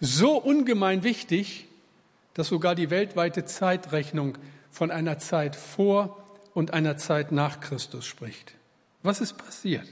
So 0.00 0.36
ungemein 0.36 1.02
wichtig, 1.02 1.66
dass 2.34 2.48
sogar 2.48 2.74
die 2.74 2.90
weltweite 2.90 3.44
Zeitrechnung 3.44 4.38
von 4.70 4.90
einer 4.90 5.18
Zeit 5.18 5.56
vor 5.56 6.22
und 6.54 6.72
einer 6.72 6.96
Zeit 6.96 7.32
nach 7.32 7.60
Christus 7.60 8.06
spricht. 8.06 8.54
Was 9.02 9.20
ist 9.20 9.38
passiert? 9.38 9.86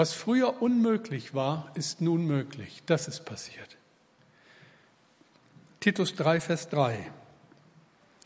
Was 0.00 0.14
früher 0.14 0.62
unmöglich 0.62 1.34
war, 1.34 1.70
ist 1.74 2.00
nun 2.00 2.24
möglich. 2.26 2.82
Das 2.86 3.06
ist 3.06 3.26
passiert. 3.26 3.76
Titus 5.80 6.14
3, 6.14 6.40
Vers 6.40 6.70
3. 6.70 6.96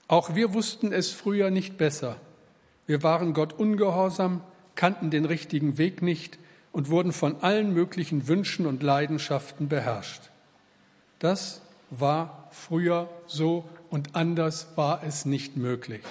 Auch 0.06 0.36
wir 0.36 0.54
wussten 0.54 0.92
es 0.92 1.10
früher 1.10 1.50
nicht 1.50 1.76
besser. 1.76 2.14
Wir 2.86 3.02
waren 3.02 3.34
Gott 3.34 3.54
ungehorsam, 3.54 4.40
kannten 4.76 5.10
den 5.10 5.24
richtigen 5.24 5.76
Weg 5.76 6.00
nicht 6.00 6.38
und 6.70 6.90
wurden 6.90 7.12
von 7.12 7.42
allen 7.42 7.74
möglichen 7.74 8.28
Wünschen 8.28 8.66
und 8.66 8.84
Leidenschaften 8.84 9.66
beherrscht. 9.68 10.30
Das 11.18 11.60
war 11.90 12.50
früher 12.52 13.10
so 13.26 13.68
und 13.90 14.14
anders 14.14 14.68
war 14.76 15.02
es 15.02 15.24
nicht 15.24 15.56
möglich. 15.56 16.02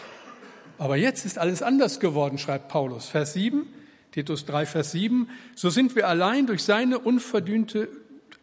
Aber 0.77 0.97
jetzt 0.97 1.25
ist 1.25 1.39
alles 1.39 1.61
anders 1.61 2.01
geworden, 2.01 2.37
schreibt 2.37 2.67
Paulus. 2.67 3.07
Vers 3.07 3.31
7, 3.31 3.65
Titus 4.13 4.45
3, 4.45 4.67
Vers 4.67 4.91
7. 4.91 5.27
So 5.55 5.69
sind 5.71 5.95
wir 5.95 6.07
allein 6.07 6.45
durch 6.45 6.63
seine 6.63 6.99
unverdiente, 6.99 7.89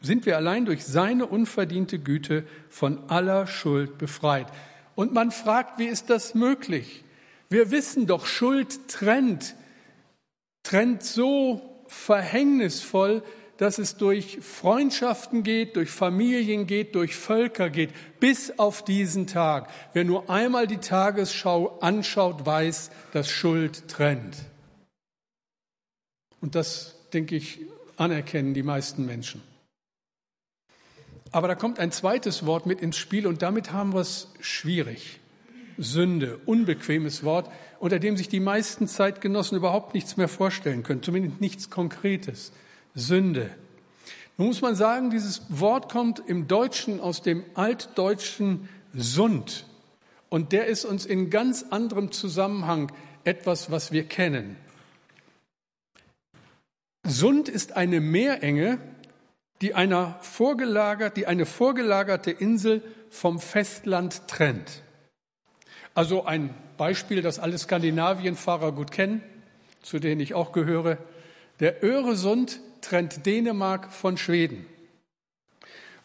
sind 0.00 0.26
wir 0.26 0.36
allein 0.36 0.64
durch 0.64 0.84
seine 0.84 1.26
unverdiente 1.26 2.00
Güte 2.00 2.44
von 2.68 3.08
aller 3.08 3.46
Schuld 3.46 3.96
befreit. 3.96 4.48
Und 4.96 5.14
man 5.14 5.30
fragt, 5.30 5.78
wie 5.78 5.86
ist 5.86 6.10
das 6.10 6.34
möglich? 6.34 7.04
Wir 7.48 7.70
wissen 7.70 8.06
doch, 8.06 8.26
Schuld 8.26 8.88
trennt, 8.88 9.54
trennt 10.64 11.04
so 11.04 11.84
verhängnisvoll, 11.86 13.22
dass 13.56 13.78
es 13.78 13.96
durch 13.96 14.38
Freundschaften 14.40 15.42
geht, 15.44 15.76
durch 15.76 15.90
Familien 15.90 16.66
geht, 16.66 16.96
durch 16.96 17.14
Völker 17.14 17.70
geht, 17.70 17.90
bis 18.18 18.58
auf 18.58 18.84
diesen 18.84 19.28
Tag. 19.28 19.68
Wer 19.92 20.04
nur 20.04 20.30
einmal 20.30 20.66
die 20.66 20.78
Tagesschau 20.78 21.78
anschaut, 21.80 22.44
weiß, 22.44 22.90
dass 23.12 23.28
Schuld 23.28 23.86
trennt. 23.86 24.49
Und 26.40 26.54
das, 26.54 26.94
denke 27.12 27.36
ich, 27.36 27.60
anerkennen 27.96 28.54
die 28.54 28.62
meisten 28.62 29.04
Menschen. 29.06 29.42
Aber 31.32 31.48
da 31.48 31.54
kommt 31.54 31.78
ein 31.78 31.92
zweites 31.92 32.44
Wort 32.46 32.66
mit 32.66 32.80
ins 32.80 32.96
Spiel 32.96 33.26
und 33.26 33.42
damit 33.42 33.72
haben 33.72 33.92
wir 33.94 34.00
es 34.00 34.28
schwierig. 34.40 35.20
Sünde, 35.78 36.38
unbequemes 36.44 37.24
Wort, 37.24 37.50
unter 37.78 37.98
dem 37.98 38.16
sich 38.16 38.28
die 38.28 38.40
meisten 38.40 38.88
Zeitgenossen 38.88 39.56
überhaupt 39.56 39.94
nichts 39.94 40.16
mehr 40.16 40.28
vorstellen 40.28 40.82
können, 40.82 41.02
zumindest 41.02 41.40
nichts 41.40 41.70
Konkretes. 41.70 42.52
Sünde. 42.94 43.50
Nun 44.36 44.48
muss 44.48 44.60
man 44.60 44.74
sagen, 44.74 45.10
dieses 45.10 45.42
Wort 45.48 45.90
kommt 45.90 46.22
im 46.26 46.48
Deutschen 46.48 47.00
aus 47.00 47.22
dem 47.22 47.44
altdeutschen 47.54 48.68
Sund. 48.92 49.66
Und 50.28 50.52
der 50.52 50.66
ist 50.66 50.84
uns 50.84 51.06
in 51.06 51.30
ganz 51.30 51.66
anderem 51.70 52.12
Zusammenhang 52.12 52.92
etwas, 53.24 53.70
was 53.70 53.92
wir 53.92 54.04
kennen. 54.04 54.56
Sund 57.10 57.48
ist 57.48 57.76
eine 57.76 58.00
Meerenge, 58.00 58.78
die, 59.60 59.74
einer 59.74 60.18
vorgelagert, 60.22 61.16
die 61.16 61.26
eine 61.26 61.46
vorgelagerte 61.46 62.30
Insel 62.30 62.82
vom 63.10 63.38
Festland 63.38 64.26
trennt. 64.28 64.82
Also 65.94 66.24
ein 66.24 66.54
Beispiel, 66.76 67.20
das 67.20 67.38
alle 67.38 67.58
Skandinavienfahrer 67.58 68.72
gut 68.72 68.90
kennen, 68.90 69.22
zu 69.82 69.98
denen 69.98 70.20
ich 70.20 70.34
auch 70.34 70.52
gehöre. 70.52 70.98
Der 71.58 71.82
Öresund 71.84 72.60
trennt 72.80 73.26
Dänemark 73.26 73.92
von 73.92 74.16
Schweden. 74.16 74.64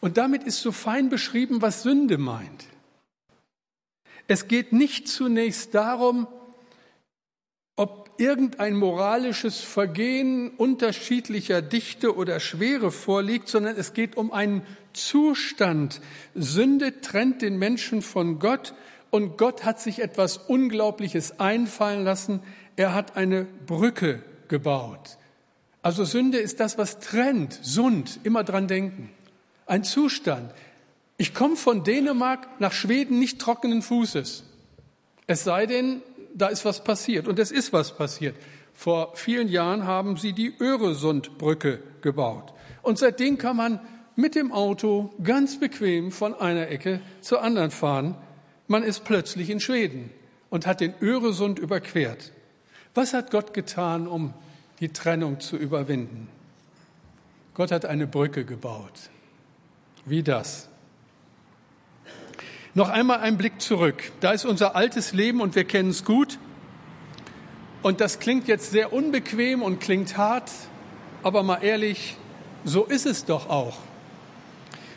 Und 0.00 0.18
damit 0.18 0.44
ist 0.44 0.60
so 0.60 0.72
fein 0.72 1.08
beschrieben, 1.08 1.62
was 1.62 1.82
Sünde 1.82 2.18
meint. 2.18 2.66
Es 4.28 4.48
geht 4.48 4.72
nicht 4.72 5.08
zunächst 5.08 5.74
darum, 5.74 6.26
irgendein 8.18 8.74
moralisches 8.74 9.60
Vergehen 9.60 10.50
unterschiedlicher 10.50 11.62
Dichte 11.62 12.16
oder 12.16 12.40
Schwere 12.40 12.90
vorliegt, 12.90 13.48
sondern 13.48 13.76
es 13.76 13.92
geht 13.92 14.16
um 14.16 14.32
einen 14.32 14.62
Zustand. 14.92 16.00
Sünde 16.34 17.00
trennt 17.00 17.42
den 17.42 17.58
Menschen 17.58 18.02
von 18.02 18.38
Gott 18.38 18.74
und 19.10 19.38
Gott 19.38 19.64
hat 19.64 19.80
sich 19.80 20.00
etwas 20.00 20.38
Unglaubliches 20.38 21.40
einfallen 21.40 22.04
lassen. 22.04 22.40
Er 22.76 22.94
hat 22.94 23.16
eine 23.16 23.44
Brücke 23.44 24.22
gebaut. 24.48 25.18
Also 25.82 26.04
Sünde 26.04 26.38
ist 26.38 26.60
das, 26.60 26.78
was 26.78 26.98
trennt, 26.98 27.58
Sund, 27.62 28.20
immer 28.24 28.42
dran 28.42 28.68
denken. 28.68 29.10
Ein 29.66 29.84
Zustand. 29.84 30.52
Ich 31.16 31.32
komme 31.32 31.56
von 31.56 31.84
Dänemark 31.84 32.60
nach 32.60 32.72
Schweden 32.72 33.18
nicht 33.18 33.40
trockenen 33.40 33.82
Fußes. 33.82 34.44
Es 35.26 35.44
sei 35.44 35.66
denn, 35.66 36.02
da 36.36 36.48
ist 36.48 36.64
was 36.64 36.84
passiert. 36.84 37.26
Und 37.26 37.38
es 37.38 37.50
ist 37.50 37.72
was 37.72 37.96
passiert. 37.96 38.36
Vor 38.72 39.12
vielen 39.14 39.48
Jahren 39.48 39.84
haben 39.84 40.16
sie 40.16 40.32
die 40.32 40.54
Öresundbrücke 40.60 41.82
gebaut. 42.02 42.52
Und 42.82 42.98
seitdem 42.98 43.38
kann 43.38 43.56
man 43.56 43.80
mit 44.14 44.34
dem 44.34 44.52
Auto 44.52 45.14
ganz 45.22 45.58
bequem 45.58 46.12
von 46.12 46.34
einer 46.34 46.68
Ecke 46.68 47.00
zur 47.20 47.42
anderen 47.42 47.70
fahren. 47.70 48.16
Man 48.68 48.82
ist 48.82 49.04
plötzlich 49.04 49.50
in 49.50 49.60
Schweden 49.60 50.10
und 50.50 50.66
hat 50.66 50.80
den 50.80 50.94
Öresund 51.00 51.58
überquert. 51.58 52.32
Was 52.94 53.12
hat 53.12 53.30
Gott 53.30 53.52
getan, 53.52 54.06
um 54.06 54.32
die 54.80 54.90
Trennung 54.90 55.40
zu 55.40 55.56
überwinden. 55.56 56.28
Gott 57.54 57.72
hat 57.72 57.86
eine 57.86 58.06
Brücke 58.06 58.44
gebaut. 58.44 59.10
Wie 60.04 60.22
das? 60.22 60.68
Noch 62.76 62.90
einmal 62.90 63.20
ein 63.20 63.38
Blick 63.38 63.62
zurück. 63.62 64.12
Da 64.20 64.32
ist 64.32 64.44
unser 64.44 64.76
altes 64.76 65.14
Leben 65.14 65.40
und 65.40 65.54
wir 65.54 65.64
kennen 65.64 65.88
es 65.88 66.04
gut. 66.04 66.38
Und 67.80 68.02
das 68.02 68.18
klingt 68.18 68.48
jetzt 68.48 68.70
sehr 68.70 68.92
unbequem 68.92 69.62
und 69.62 69.80
klingt 69.80 70.18
hart, 70.18 70.50
aber 71.22 71.42
mal 71.42 71.64
ehrlich, 71.64 72.18
so 72.64 72.84
ist 72.84 73.06
es 73.06 73.24
doch 73.24 73.48
auch. 73.48 73.78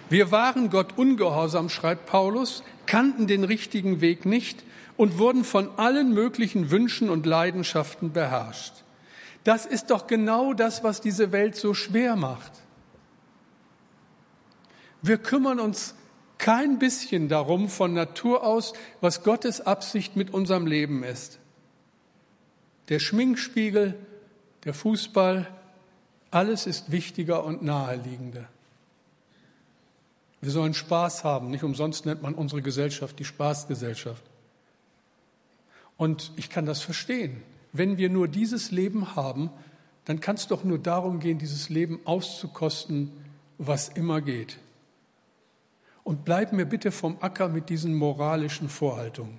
Wir 0.09 0.29
waren 0.29 0.69
Gott 0.69 0.97
ungehorsam, 0.97 1.69
schreibt 1.69 2.05
Paulus, 2.05 2.63
kannten 2.85 3.27
den 3.27 3.45
richtigen 3.45 4.01
Weg 4.01 4.25
nicht 4.25 4.61
und 4.97 5.17
wurden 5.17 5.45
von 5.45 5.69
allen 5.77 6.13
möglichen 6.13 6.71
Wünschen 6.71 7.09
und 7.09 7.25
Leidenschaften 7.25 8.11
beherrscht. 8.11 8.73
Das 9.45 9.65
ist 9.65 9.89
doch 9.89 10.05
genau 10.05 10.53
das, 10.53 10.83
was 10.83 10.99
diese 10.99 11.31
Welt 11.31 11.55
so 11.55 11.73
schwer 11.73 12.17
macht. 12.17 12.51
Wir 15.01 15.17
kümmern 15.17 15.61
uns 15.61 15.95
kein 16.39 16.79
bisschen 16.79 17.27
darum 17.27 17.69
von 17.69 17.93
Natur 17.93 18.43
aus, 18.43 18.73
was 19.01 19.23
Gottes 19.23 19.61
Absicht 19.61 20.15
mit 20.15 20.33
unserem 20.33 20.65
Leben 20.65 21.03
ist. 21.03 21.37
Der 22.87 22.99
Schminkspiegel, 22.99 23.93
der 24.63 24.73
Fußball, 24.73 25.47
alles 26.31 26.65
ist 26.65 26.91
wichtiger 26.91 27.43
und 27.43 27.61
naheliegender. 27.61 28.47
Wir 30.41 30.51
sollen 30.51 30.73
Spaß 30.73 31.23
haben. 31.23 31.51
Nicht 31.51 31.63
umsonst 31.63 32.05
nennt 32.05 32.21
man 32.21 32.33
unsere 32.33 32.61
Gesellschaft 32.61 33.19
die 33.19 33.25
Spaßgesellschaft. 33.25 34.23
Und 35.97 36.31
ich 36.37 36.49
kann 36.49 36.65
das 36.65 36.81
verstehen. 36.81 37.43
Wenn 37.73 37.97
wir 37.97 38.09
nur 38.09 38.27
dieses 38.27 38.71
Leben 38.71 39.15
haben, 39.15 39.49
dann 40.05 40.21
kann 40.21 40.37
es 40.37 40.47
doch 40.47 40.63
nur 40.63 40.79
darum 40.79 41.19
gehen, 41.19 41.37
dieses 41.37 41.69
Leben 41.69 41.99
auszukosten, 42.05 43.11
was 43.57 43.89
immer 43.89 44.21
geht. 44.21 44.57
Und 46.09 46.25
bleib 46.25 46.53
mir 46.53 46.65
bitte 46.65 46.91
vom 46.91 47.17
Acker 47.21 47.49
mit 47.49 47.69
diesen 47.69 47.93
moralischen 47.93 48.67
Vorhaltungen. 48.67 49.37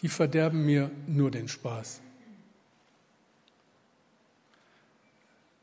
Die 0.00 0.08
verderben 0.08 0.66
mir 0.66 0.90
nur 1.06 1.30
den 1.30 1.46
Spaß. 1.46 2.00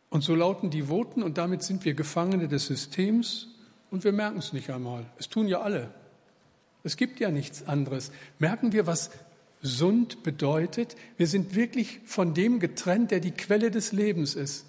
Und 0.10 0.24
so 0.24 0.34
lauten 0.34 0.70
die 0.70 0.88
Voten 0.88 1.22
und 1.22 1.38
damit 1.38 1.64
sind 1.64 1.84
wir 1.84 1.96
Gefangene 1.96 2.48
des 2.48 2.68
Systems 2.68 3.50
und 3.90 4.06
wir 4.06 4.14
merken 4.14 4.38
es 4.38 4.54
nicht 4.54 4.70
einmal. 4.70 5.06
Es 5.18 5.28
tun 5.28 5.50
ja 5.50 5.60
alle. 5.60 5.94
Es 6.86 6.96
gibt 6.96 7.20
ja 7.20 7.30
nichts 7.30 7.68
anderes. 7.68 8.14
Merken 8.40 8.72
wir, 8.72 8.88
was 8.88 9.12
Sund 9.62 10.24
bedeutet? 10.24 10.96
Wir 11.18 11.28
sind 11.28 11.56
wirklich 11.56 12.00
von 12.06 12.34
dem 12.34 12.62
getrennt, 12.62 13.12
der 13.12 13.20
die 13.20 13.32
Quelle 13.32 13.70
des 13.70 13.92
Lebens 13.92 14.36
ist. 14.36 14.66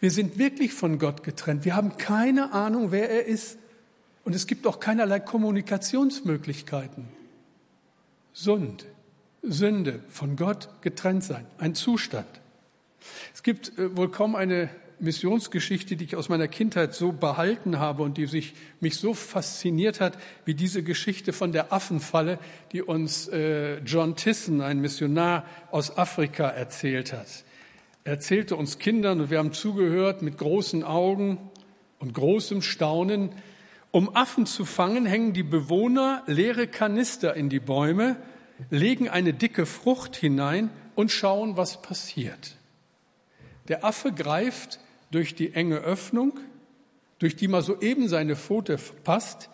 Wir 0.00 0.10
sind 0.10 0.36
wirklich 0.36 0.72
von 0.72 0.98
Gott 0.98 1.22
getrennt. 1.22 1.64
Wir 1.64 1.76
haben 1.76 1.96
keine 1.96 2.52
Ahnung, 2.52 2.90
wer 2.90 3.08
er 3.08 3.26
ist. 3.26 3.58
Und 4.26 4.34
es 4.34 4.48
gibt 4.48 4.66
auch 4.66 4.80
keinerlei 4.80 5.20
Kommunikationsmöglichkeiten. 5.20 7.06
Sund, 8.32 8.84
Sünde, 9.40 10.00
von 10.08 10.34
Gott 10.34 10.68
getrennt 10.80 11.22
sein, 11.22 11.46
ein 11.58 11.76
Zustand. 11.76 12.26
Es 13.32 13.44
gibt 13.44 13.78
äh, 13.78 13.96
wohl 13.96 14.10
kaum 14.10 14.34
eine 14.34 14.68
Missionsgeschichte, 14.98 15.94
die 15.94 16.06
ich 16.06 16.16
aus 16.16 16.28
meiner 16.28 16.48
Kindheit 16.48 16.92
so 16.92 17.12
behalten 17.12 17.78
habe 17.78 18.02
und 18.02 18.16
die 18.16 18.26
sich, 18.26 18.54
mich 18.80 18.96
so 18.96 19.14
fasziniert 19.14 20.00
hat, 20.00 20.18
wie 20.44 20.54
diese 20.54 20.82
Geschichte 20.82 21.32
von 21.32 21.52
der 21.52 21.72
Affenfalle, 21.72 22.40
die 22.72 22.82
uns 22.82 23.28
äh, 23.28 23.78
John 23.84 24.16
Tissen, 24.16 24.60
ein 24.60 24.80
Missionar 24.80 25.44
aus 25.70 25.96
Afrika, 25.96 26.48
erzählt 26.48 27.12
hat. 27.12 27.44
Er 28.02 28.14
erzählte 28.14 28.56
uns 28.56 28.80
Kindern 28.80 29.20
und 29.20 29.30
wir 29.30 29.38
haben 29.38 29.52
zugehört 29.52 30.20
mit 30.20 30.36
großen 30.36 30.82
Augen 30.82 31.38
und 32.00 32.12
großem 32.12 32.60
Staunen. 32.60 33.30
Um 33.96 34.14
Affen 34.14 34.44
zu 34.44 34.66
fangen, 34.66 35.06
hängen 35.06 35.32
die 35.32 35.42
Bewohner 35.42 36.22
leere 36.26 36.66
Kanister 36.66 37.32
in 37.32 37.48
die 37.48 37.60
Bäume, 37.60 38.16
legen 38.68 39.08
eine 39.08 39.32
dicke 39.32 39.64
Frucht 39.64 40.16
hinein 40.16 40.68
und 40.94 41.10
schauen, 41.10 41.56
was 41.56 41.80
passiert. 41.80 42.56
Der 43.68 43.86
Affe 43.86 44.12
greift 44.12 44.80
durch 45.12 45.34
die 45.34 45.54
enge 45.54 45.76
Öffnung, 45.78 46.38
durch 47.20 47.36
die 47.36 47.48
mal 47.48 47.62
soeben 47.62 48.06
seine 48.06 48.36
Pfote 48.36 48.76
passt, 49.02 49.48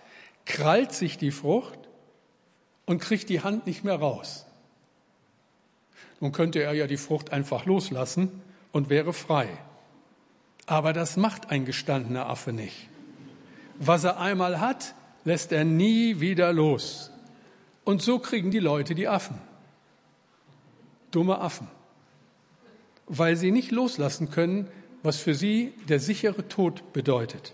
krallt 0.44 0.92
sich 0.92 1.18
die 1.18 1.30
Frucht 1.30 1.78
und 2.84 2.98
kriegt 2.98 3.28
die 3.28 3.42
Hand 3.42 3.68
nicht 3.68 3.84
mehr 3.84 3.94
raus. 3.94 4.44
Nun 6.18 6.32
könnte 6.32 6.60
er 6.60 6.72
ja 6.72 6.88
die 6.88 6.96
Frucht 6.96 7.30
einfach 7.30 7.64
loslassen 7.64 8.42
und 8.72 8.90
wäre 8.90 9.12
frei. 9.12 9.46
Aber 10.66 10.92
das 10.92 11.16
macht 11.16 11.52
ein 11.52 11.64
gestandener 11.64 12.26
Affe 12.26 12.52
nicht. 12.52 12.88
Was 13.78 14.04
er 14.04 14.20
einmal 14.20 14.60
hat, 14.60 14.94
lässt 15.24 15.52
er 15.52 15.64
nie 15.64 16.20
wieder 16.20 16.52
los. 16.52 17.10
Und 17.84 18.02
so 18.02 18.18
kriegen 18.18 18.50
die 18.50 18.58
Leute 18.58 18.94
die 18.94 19.08
Affen. 19.08 19.38
Dumme 21.10 21.38
Affen. 21.38 21.68
Weil 23.06 23.36
sie 23.36 23.50
nicht 23.50 23.70
loslassen 23.70 24.30
können, 24.30 24.68
was 25.02 25.18
für 25.18 25.34
sie 25.34 25.74
der 25.88 25.98
sichere 25.98 26.48
Tod 26.48 26.92
bedeutet. 26.92 27.52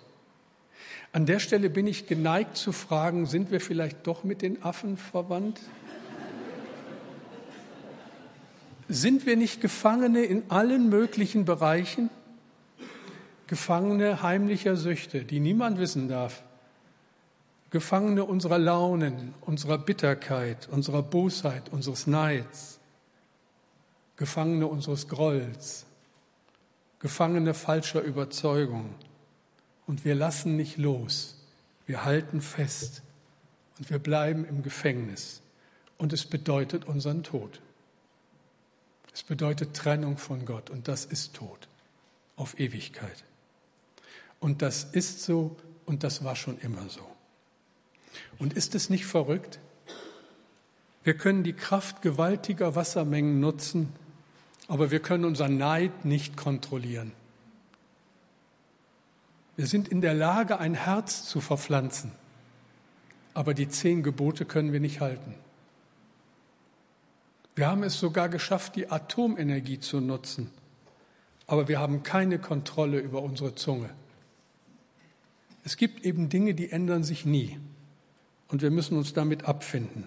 An 1.13 1.25
der 1.25 1.39
Stelle 1.39 1.71
bin 1.71 1.87
ich 1.87 2.07
geneigt 2.07 2.57
zu 2.57 2.73
fragen, 2.73 3.25
sind 3.25 3.51
wir 3.51 3.61
vielleicht 3.61 4.07
doch 4.07 4.25
mit 4.25 4.43
den 4.43 4.63
Affen 4.63 4.99
verwandt? 4.99 5.61
Sind 8.91 9.27
wir 9.27 9.37
nicht 9.37 9.61
Gefangene 9.61 10.23
in 10.23 10.51
allen 10.51 10.89
möglichen 10.89 11.45
Bereichen? 11.45 12.11
Gefangene 13.49 14.23
heimlicher 14.23 14.77
Süchte, 14.77 15.25
die 15.25 15.41
niemand 15.41 15.79
wissen 15.79 16.07
darf. 16.07 16.45
Gefangene 17.71 18.25
unserer 18.25 18.59
Launen, 18.59 19.35
unserer 19.41 19.79
Bitterkeit, 19.79 20.69
unserer 20.69 21.03
Bosheit, 21.03 21.71
unseres 21.71 22.07
Neids. 22.07 22.79
Gefangene 24.17 24.67
unseres 24.67 25.09
Grolls, 25.09 25.87
Gefangene 26.99 27.55
falscher 27.55 28.03
Überzeugung. 28.03 28.95
Und 29.87 30.05
wir 30.05 30.15
lassen 30.15 30.57
nicht 30.57 30.77
los. 30.77 31.37
Wir 31.87 32.05
halten 32.05 32.43
fest. 32.43 33.03
Und 33.79 33.89
wir 33.89 33.99
bleiben 33.99 34.45
im 34.45 34.63
Gefängnis. 34.63 35.41
Und 35.97 36.13
es 36.13 36.27
bedeutet 36.27 36.85
unseren 36.85 37.23
Tod. 37.23 37.61
Es 39.15 39.23
bedeutet 39.23 39.75
Trennung 39.75 40.19
von 40.19 40.45
Gott. 40.45 40.69
Und 40.69 40.89
das 40.89 41.05
ist 41.05 41.35
Tod. 41.35 41.69
Auf 42.37 42.59
Ewigkeit. 42.59 43.25
Und 44.41 44.63
das 44.63 44.85
ist 44.85 45.23
so 45.23 45.57
und 45.87 46.05
das 46.05 46.25
war 46.25 46.37
schon 46.37 46.59
immer 46.59 46.89
so. 46.89 47.01
Und 48.39 48.53
ist 48.53 48.75
es 48.75 48.91
nicht 48.91 49.07
verrückt? 49.07 49.59
Wir 51.03 51.17
können 51.17 51.43
die 51.43 51.55
Kraft 51.55 52.03
gewaltiger 52.03 52.75
Wassermengen 52.75 53.41
nutzen, 53.41 53.93
aber 54.69 54.91
wir 54.91 55.01
können 55.01 55.25
unseren 55.25 55.57
Neid 55.57 56.05
nicht 56.05 56.37
kontrollieren. 56.37 57.13
Wir 59.57 59.67
sind 59.67 59.89
in 59.89 60.01
der 60.01 60.15
Lage, 60.15 60.61
ein 60.61 60.75
Herz 60.75 61.25
zu 61.25 61.41
verpflanzen, 61.41 62.13
aber 63.35 63.55
die 63.55 63.69
zehn 63.69 64.03
Gebote 64.03 64.45
können 64.45 64.73
wir 64.73 64.81
nicht 64.81 65.01
halten. 65.01 65.35
Wir 67.57 67.67
haben 67.67 67.83
es 67.83 67.99
sogar 67.99 68.29
geschafft, 68.29 68.77
die 68.77 68.89
Atomenergie 68.89 69.81
zu 69.81 70.01
nutzen, 70.01 70.51
aber 71.49 71.67
wir 71.67 71.81
haben 71.81 72.05
keine 72.05 72.39
Kontrolle 72.39 73.01
über 73.01 73.21
unsere 73.23 73.57
Zunge. 73.57 73.91
Es 75.69 75.77
gibt 75.77 76.07
eben 76.07 76.31
Dinge, 76.31 76.55
die 76.55 76.71
ändern 76.73 77.05
sich 77.05 77.27
nie 77.27 77.59
und 78.49 78.63
wir 78.63 78.71
müssen 78.71 78.97
uns 78.97 79.13
damit 79.13 79.45
abfinden. 79.45 80.07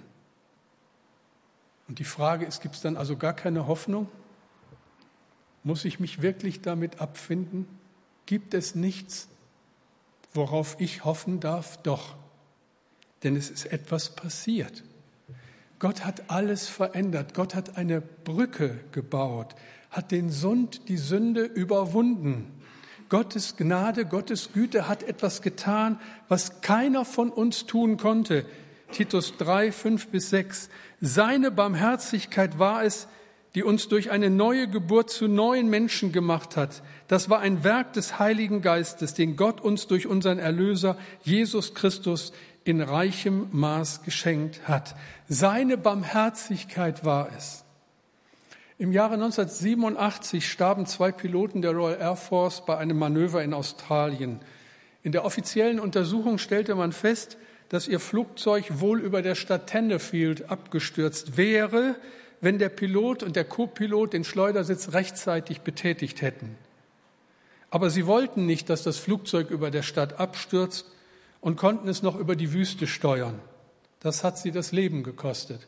Und 1.88 2.00
die 2.00 2.04
Frage 2.04 2.47
ist, 2.47 2.63
gibt 2.63 2.74
es 2.74 2.82
dann 2.82 2.97
also 2.97 3.15
gar 3.15 3.34
keine 3.34 3.67
Hoffnung? 3.67 4.08
Muss 5.63 5.86
ich 5.86 6.00
mich 6.00 6.24
wirklich 6.24 6.62
damit 6.62 7.00
abfinden? 7.00 7.67
Gibt 8.26 8.56
es 8.56 8.74
nichts, 8.74 9.28
worauf 10.34 10.78
ich 10.80 11.06
hoffen 11.06 11.39
darf? 11.39 11.78
Doch, 11.84 12.15
denn 13.21 13.36
es 13.36 13.52
ist 13.52 13.65
etwas 13.65 14.15
passiert. 14.15 14.84
Gott 15.78 16.04
hat 16.04 16.32
alles 16.32 16.69
verändert. 16.69 17.36
Gott 17.36 17.54
hat 17.54 17.78
eine 17.78 18.02
Brücke 18.02 18.80
gebaut, 18.93 19.54
hat 19.91 20.10
den 20.12 20.32
Sund, 20.32 20.89
die 20.89 20.97
Sünde 20.97 21.43
überwunden. 21.43 22.52
Gottes 23.12 23.58
Gnade, 23.58 24.06
Gottes 24.06 24.54
Güte 24.54 24.88
hat 24.88 25.04
etwas 25.04 25.41
getan, 25.41 26.00
was 26.30 26.62
keiner 26.62 27.04
von 27.04 27.30
uns 27.30 27.65
tun 27.65 27.97
konnte. 27.97 28.45
Titus 28.93 29.36
3, 29.38 29.74
5 29.74 30.08
bis 30.08 30.30
6. 30.30 30.69
Seine 31.02 31.52
Barmherzigkeit 31.52 32.58
war 32.58 32.86
es, 32.86 33.10
die 33.54 33.63
uns 33.63 33.89
durch 33.89 34.12
eine 34.12 34.30
neue 34.30 34.69
Geburt 34.69 35.10
zu 35.10 35.28
neuen 35.28 35.69
Menschen 35.69 36.13
gemacht 36.13 36.56
hat. 36.56 36.84
Das 37.10 37.30
war 37.30 37.39
ein 37.39 37.65
Werk 37.65 37.91
des 37.91 38.17
Heiligen 38.17 38.62
Geistes, 38.62 39.13
den 39.13 39.36
Gott 39.36 39.60
uns 39.60 39.88
durch 39.88 40.08
unseren 40.08 40.39
Erlöser 40.39 40.95
Jesus 41.21 41.74
Christus 41.74 42.32
in 42.63 42.80
reichem 42.80 43.50
Maß 43.52 44.04
geschenkt 44.04 44.69
hat. 44.69 44.95
Seine 45.28 45.78
Barmherzigkeit 45.78 47.04
war 47.04 47.30
es. 47.38 47.61
Im 48.81 48.91
Jahre 48.91 49.13
1987 49.13 50.49
starben 50.49 50.87
zwei 50.87 51.11
Piloten 51.11 51.61
der 51.61 51.73
Royal 51.73 51.99
Air 52.01 52.15
Force 52.15 52.65
bei 52.65 52.79
einem 52.79 52.97
Manöver 52.97 53.43
in 53.43 53.53
Australien. 53.53 54.39
In 55.03 55.11
der 55.11 55.23
offiziellen 55.23 55.79
Untersuchung 55.79 56.39
stellte 56.39 56.73
man 56.73 56.91
fest, 56.91 57.37
dass 57.69 57.87
ihr 57.87 57.99
Flugzeug 57.99 58.79
wohl 58.79 58.99
über 58.99 59.21
der 59.21 59.35
Stadt 59.35 59.67
Tenderfield 59.67 60.49
abgestürzt 60.49 61.37
wäre, 61.37 61.95
wenn 62.39 62.57
der 62.57 62.69
Pilot 62.69 63.21
und 63.21 63.35
der 63.35 63.43
Co-Pilot 63.43 64.13
den 64.13 64.23
Schleudersitz 64.23 64.93
rechtzeitig 64.93 65.61
betätigt 65.61 66.23
hätten. 66.23 66.55
Aber 67.69 67.91
sie 67.91 68.07
wollten 68.07 68.47
nicht, 68.47 68.67
dass 68.67 68.81
das 68.81 68.97
Flugzeug 68.97 69.51
über 69.51 69.69
der 69.69 69.83
Stadt 69.83 70.19
abstürzt 70.19 70.87
und 71.39 71.55
konnten 71.55 71.87
es 71.87 72.01
noch 72.01 72.17
über 72.17 72.35
die 72.35 72.51
Wüste 72.51 72.87
steuern. 72.87 73.41
Das 73.99 74.23
hat 74.23 74.39
sie 74.39 74.49
das 74.49 74.71
Leben 74.71 75.03
gekostet. 75.03 75.67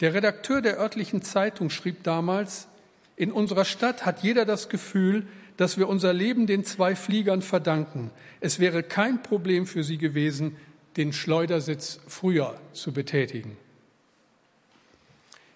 Der 0.00 0.14
Redakteur 0.14 0.62
der 0.62 0.78
örtlichen 0.78 1.22
Zeitung 1.22 1.70
schrieb 1.70 2.02
damals, 2.02 2.68
in 3.16 3.32
unserer 3.32 3.66
Stadt 3.66 4.06
hat 4.06 4.22
jeder 4.22 4.46
das 4.46 4.70
Gefühl, 4.70 5.26
dass 5.58 5.76
wir 5.76 5.88
unser 5.88 6.14
Leben 6.14 6.46
den 6.46 6.64
zwei 6.64 6.96
Fliegern 6.96 7.42
verdanken. 7.42 8.10
Es 8.40 8.60
wäre 8.60 8.82
kein 8.82 9.22
Problem 9.22 9.66
für 9.66 9.84
sie 9.84 9.98
gewesen, 9.98 10.56
den 10.96 11.12
Schleudersitz 11.12 12.00
früher 12.08 12.58
zu 12.72 12.92
betätigen. 12.92 13.58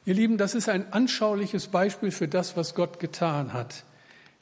Ihr 0.05 0.13
Lieben, 0.13 0.37
das 0.37 0.55
ist 0.55 0.69
ein 0.69 0.93
anschauliches 0.93 1.69
Beispiel 1.69 2.11
für 2.11 2.29
das, 2.29 2.55
was 2.55 2.75
Gott 2.75 3.01
getan 3.01 3.55
hat. 3.55 3.85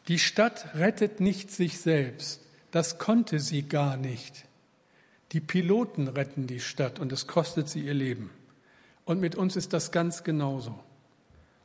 Die 0.09 0.19
Stadt 0.19 0.75
rettet 0.75 1.21
nicht 1.21 1.53
sich 1.53 1.79
selbst. 1.79 2.41
Das 2.73 2.99
konnte 2.99 3.39
sie 3.39 3.63
gar 3.63 3.97
nicht. 3.97 4.47
Die 5.31 5.41
Piloten 5.41 6.09
retten 6.09 6.49
die 6.49 6.59
Stadt 6.59 6.99
und 6.99 7.13
es 7.13 7.29
kostet 7.29 7.69
sie 7.69 7.83
ihr 7.83 7.95
Leben. 7.95 8.31
Und 9.05 9.21
mit 9.21 9.35
uns 9.35 9.57
ist 9.57 9.73
das 9.73 9.91
ganz 9.93 10.25
genauso. 10.25 10.79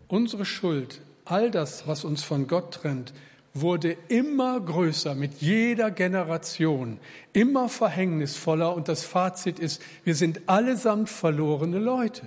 Unsere 0.08 0.45
Schuld, 0.45 1.02
all 1.26 1.52
das, 1.52 1.88
was 1.88 2.04
uns 2.04 2.23
von 2.23 2.47
Gott 2.47 2.73
trennt, 2.73 3.13
wurde 3.54 3.97
immer 4.08 4.60
größer 4.60 5.15
mit 5.15 5.36
jeder 5.41 5.91
Generation, 5.91 7.00
immer 7.34 7.69
verhängnisvoller 7.69 8.73
und 8.76 8.88
das 8.88 9.04
Fazit 9.04 9.60
ist, 9.60 9.82
wir 10.04 10.15
sind 10.15 10.41
allesamt 10.47 11.10
verlorene 11.10 11.80
Leute. 11.80 12.23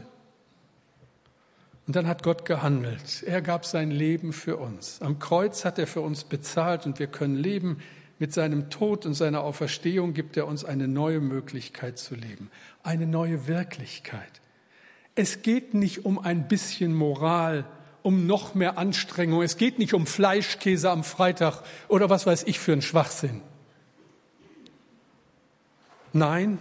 Und 1.87 1.97
dann 1.97 2.07
hat 2.07 2.23
Gott 2.23 2.45
gehandelt. 2.45 3.25
Er 3.25 3.43
gab 3.43 3.65
sein 3.65 3.91
Leben 3.91 4.33
für 4.33 4.59
uns. 4.59 5.03
Am 5.03 5.19
Kreuz 5.19 5.65
hat 5.65 5.79
er 5.79 5.87
für 5.87 6.03
uns 6.03 6.25
bezahlt 6.25 6.87
und 6.87 6.99
wir 6.99 7.09
können 7.09 7.37
leben. 7.37 7.79
Mit 8.21 8.35
seinem 8.35 8.69
Tod 8.69 9.07
und 9.07 9.15
seiner 9.15 9.41
Auferstehung 9.41 10.13
gibt 10.13 10.37
er 10.37 10.47
uns 10.47 10.65
eine 10.65 10.87
neue 10.87 11.21
Möglichkeit 11.21 11.99
zu 11.99 12.15
leben, 12.15 12.51
eine 12.83 13.07
neue 13.07 13.49
Wirklichkeit. 13.49 14.40
Es 15.21 15.43
geht 15.43 15.75
nicht 15.75 16.07
um 16.07 16.19
ein 16.19 16.49
bisschen 16.49 16.95
Moral, 16.95 17.67
um 18.03 18.27
noch 18.27 18.55
mehr 18.55 18.79
Anstrengung. 18.79 19.43
Es 19.43 19.59
geht 19.59 19.79
nicht 19.79 19.93
um 19.93 20.07
Fleischkäse 20.07 20.91
am 20.91 21.05
Freitag 21.05 21.63
oder 21.89 22.09
was 22.09 22.25
weiß 22.25 22.45
ich 22.45 22.59
für 22.59 22.73
einen 22.73 22.81
Schwachsinn. 22.81 23.43
Nein, 26.15 26.59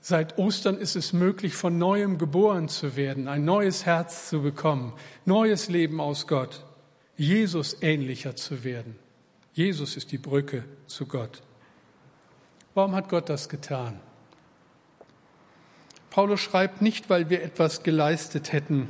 seit 0.00 0.38
Ostern 0.38 0.76
ist 0.76 0.94
es 0.94 1.12
möglich, 1.12 1.54
von 1.54 1.76
neuem 1.76 2.16
geboren 2.16 2.68
zu 2.68 2.94
werden, 2.94 3.26
ein 3.26 3.44
neues 3.44 3.84
Herz 3.84 4.28
zu 4.28 4.42
bekommen, 4.42 4.92
neues 5.24 5.68
Leben 5.68 6.00
aus 6.00 6.28
Gott, 6.28 6.64
Jesus 7.16 7.78
ähnlicher 7.80 8.36
zu 8.36 8.62
werden. 8.62 8.94
Jesus 9.52 9.96
ist 9.96 10.12
die 10.12 10.18
Brücke 10.18 10.62
zu 10.86 11.06
Gott. 11.06 11.42
Warum 12.74 12.94
hat 12.94 13.08
Gott 13.08 13.28
das 13.28 13.48
getan? 13.48 13.98
Paulus 16.14 16.38
schreibt 16.38 16.80
nicht, 16.80 17.10
weil 17.10 17.28
wir 17.28 17.42
etwas 17.42 17.82
geleistet 17.82 18.52
hätten, 18.52 18.86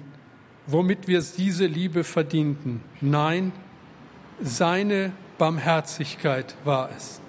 womit 0.67 1.09
wir 1.09 1.23
diese 1.23 1.65
Liebe 1.65 2.05
verdienten. 2.05 2.83
Nein, 3.01 3.53
seine 4.43 5.11
Barmherzigkeit 5.39 6.55
war 6.65 6.91
es. 6.95 7.23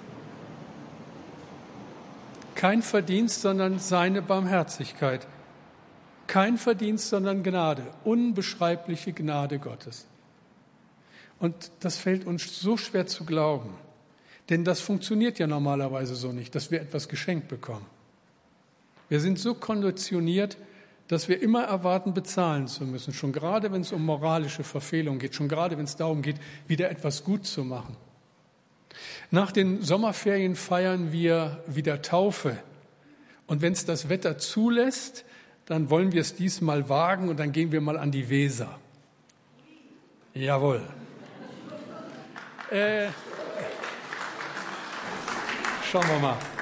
Kein 2.54 2.82
Verdienst, 2.82 3.40
sondern 3.40 3.78
seine 3.78 4.20
Barmherzigkeit. 4.20 5.26
Kein 6.26 6.58
Verdienst, 6.58 7.08
sondern 7.08 7.42
Gnade, 7.42 7.84
unbeschreibliche 8.04 9.14
Gnade 9.14 9.58
Gottes. 9.58 10.06
Und 11.38 11.70
das 11.80 11.96
fällt 11.96 12.26
uns 12.26 12.60
so 12.60 12.76
schwer 12.76 13.06
zu 13.06 13.24
glauben, 13.24 13.70
denn 14.50 14.62
das 14.62 14.82
funktioniert 14.82 15.38
ja 15.38 15.46
normalerweise 15.46 16.16
so 16.16 16.32
nicht, 16.32 16.54
dass 16.54 16.70
wir 16.70 16.82
etwas 16.82 17.08
geschenkt 17.08 17.48
bekommen. 17.48 17.95
Wir 19.08 19.20
sind 19.20 19.38
so 19.38 19.54
konditioniert, 19.54 20.56
dass 21.08 21.28
wir 21.28 21.40
immer 21.40 21.62
erwarten, 21.62 22.14
bezahlen 22.14 22.66
zu 22.66 22.84
müssen, 22.84 23.12
schon 23.12 23.32
gerade 23.32 23.70
wenn 23.72 23.82
es 23.82 23.92
um 23.92 24.04
moralische 24.04 24.64
Verfehlung 24.64 25.18
geht, 25.18 25.34
schon 25.34 25.48
gerade 25.48 25.78
wenn 25.78 25.84
es 25.84 25.96
darum 25.96 26.22
geht, 26.22 26.36
wieder 26.66 26.90
etwas 26.90 27.22
gut 27.22 27.46
zu 27.46 27.64
machen. 27.64 27.96
Nach 29.30 29.52
den 29.52 29.82
Sommerferien 29.82 30.56
feiern 30.56 31.12
wir 31.12 31.62
wieder 31.66 32.02
Taufe. 32.02 32.58
Und 33.46 33.62
wenn 33.62 33.72
es 33.72 33.84
das 33.84 34.08
Wetter 34.08 34.38
zulässt, 34.38 35.24
dann 35.66 35.90
wollen 35.90 36.12
wir 36.12 36.20
es 36.20 36.34
diesmal 36.34 36.88
wagen 36.88 37.28
und 37.28 37.38
dann 37.38 37.52
gehen 37.52 37.72
wir 37.72 37.80
mal 37.80 37.98
an 37.98 38.10
die 38.10 38.28
Weser. 38.28 38.78
Jawohl. 40.34 40.82
Äh, 42.70 43.08
schauen 45.90 46.08
wir 46.08 46.18
mal. 46.18 46.55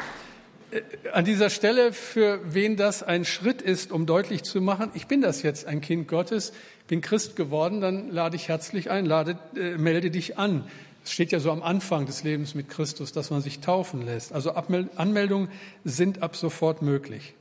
Äh, 0.74 0.82
an 1.12 1.24
dieser 1.24 1.50
Stelle, 1.50 1.92
für 1.92 2.40
wen 2.44 2.76
das 2.76 3.02
ein 3.02 3.24
Schritt 3.24 3.62
ist, 3.62 3.92
um 3.92 4.06
deutlich 4.06 4.42
zu 4.42 4.60
machen, 4.60 4.90
ich 4.94 5.06
bin 5.06 5.20
das 5.20 5.42
jetzt 5.42 5.66
ein 5.66 5.80
Kind 5.80 6.08
Gottes, 6.08 6.52
bin 6.88 7.00
Christ 7.00 7.36
geworden, 7.36 7.80
dann 7.80 8.10
lade 8.10 8.36
ich 8.36 8.48
herzlich 8.48 8.90
ein, 8.90 9.06
lade, 9.06 9.38
äh, 9.56 9.76
melde 9.78 10.10
dich 10.10 10.38
an. 10.38 10.64
Es 11.04 11.12
steht 11.12 11.32
ja 11.32 11.38
so 11.38 11.50
am 11.50 11.62
Anfang 11.62 12.06
des 12.06 12.24
Lebens 12.24 12.54
mit 12.54 12.68
Christus, 12.68 13.12
dass 13.12 13.30
man 13.30 13.42
sich 13.42 13.60
taufen 13.60 14.04
lässt. 14.06 14.32
Also 14.32 14.52
Anmeldungen 14.52 15.48
sind 15.84 16.22
ab 16.22 16.34
sofort 16.34 16.80
möglich. 16.80 17.34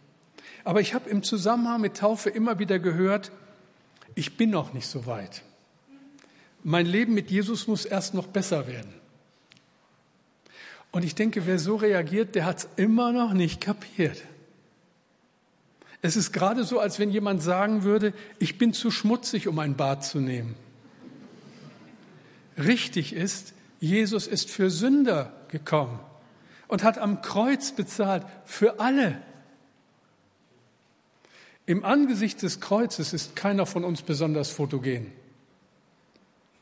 Aber 0.66 0.82
ich 0.82 0.94
habe 0.94 1.10
im 1.10 1.24
Zusammenhang 1.24 1.80
mit 1.80 1.96
Taufe 1.96 2.30
immer 2.30 2.60
wieder 2.60 2.80
gehört, 2.80 3.32
ich 4.16 4.38
bin 4.38 4.50
noch 4.50 4.74
nicht 4.74 4.88
so 4.88 5.06
weit. 5.06 5.44
Mein 6.62 6.86
Leben 6.86 7.14
mit 7.14 7.32
Jesus 7.32 7.68
muss 7.68 7.86
erst 7.86 8.14
noch 8.14 8.28
besser 8.28 8.68
werden. 8.68 8.94
Und 10.94 11.04
ich 11.04 11.16
denke, 11.16 11.48
wer 11.48 11.58
so 11.58 11.76
reagiert, 11.76 12.36
der 12.36 12.46
hat 12.46 12.60
es 12.60 12.68
immer 12.76 13.12
noch 13.12 13.34
nicht 13.34 13.60
kapiert. 13.60 14.22
Es 16.04 16.16
ist 16.16 16.32
gerade 16.32 16.64
so, 16.66 16.80
als 16.80 17.00
wenn 17.00 17.10
jemand 17.10 17.42
sagen 17.42 17.84
würde, 17.84 18.14
ich 18.38 18.60
bin 18.60 18.74
zu 18.74 18.92
schmutzig, 18.92 19.48
um 19.48 19.58
ein 19.58 19.76
Bad 19.76 20.06
zu 20.06 20.20
nehmen. 20.20 20.56
Richtig 22.58 23.14
ist, 23.14 23.54
Jesus 23.80 24.28
ist 24.28 24.52
für 24.52 24.70
Sünder 24.70 25.34
gekommen 25.48 26.00
und 26.68 26.84
hat 26.84 27.00
am 27.00 27.24
Kreuz 27.24 27.72
bezahlt 27.72 28.24
für 28.46 28.80
alle. 28.80 29.20
Im 31.66 31.84
Angesicht 31.84 32.44
des 32.44 32.60
Kreuzes 32.60 33.14
ist 33.14 33.36
keiner 33.36 33.66
von 33.66 33.84
uns 33.84 34.04
besonders 34.04 34.52
fotogen. 34.52 35.12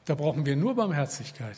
Da 0.05 0.15
brauchen 0.15 0.45
wir 0.45 0.55
nur 0.55 0.75
Barmherzigkeit. 0.75 1.57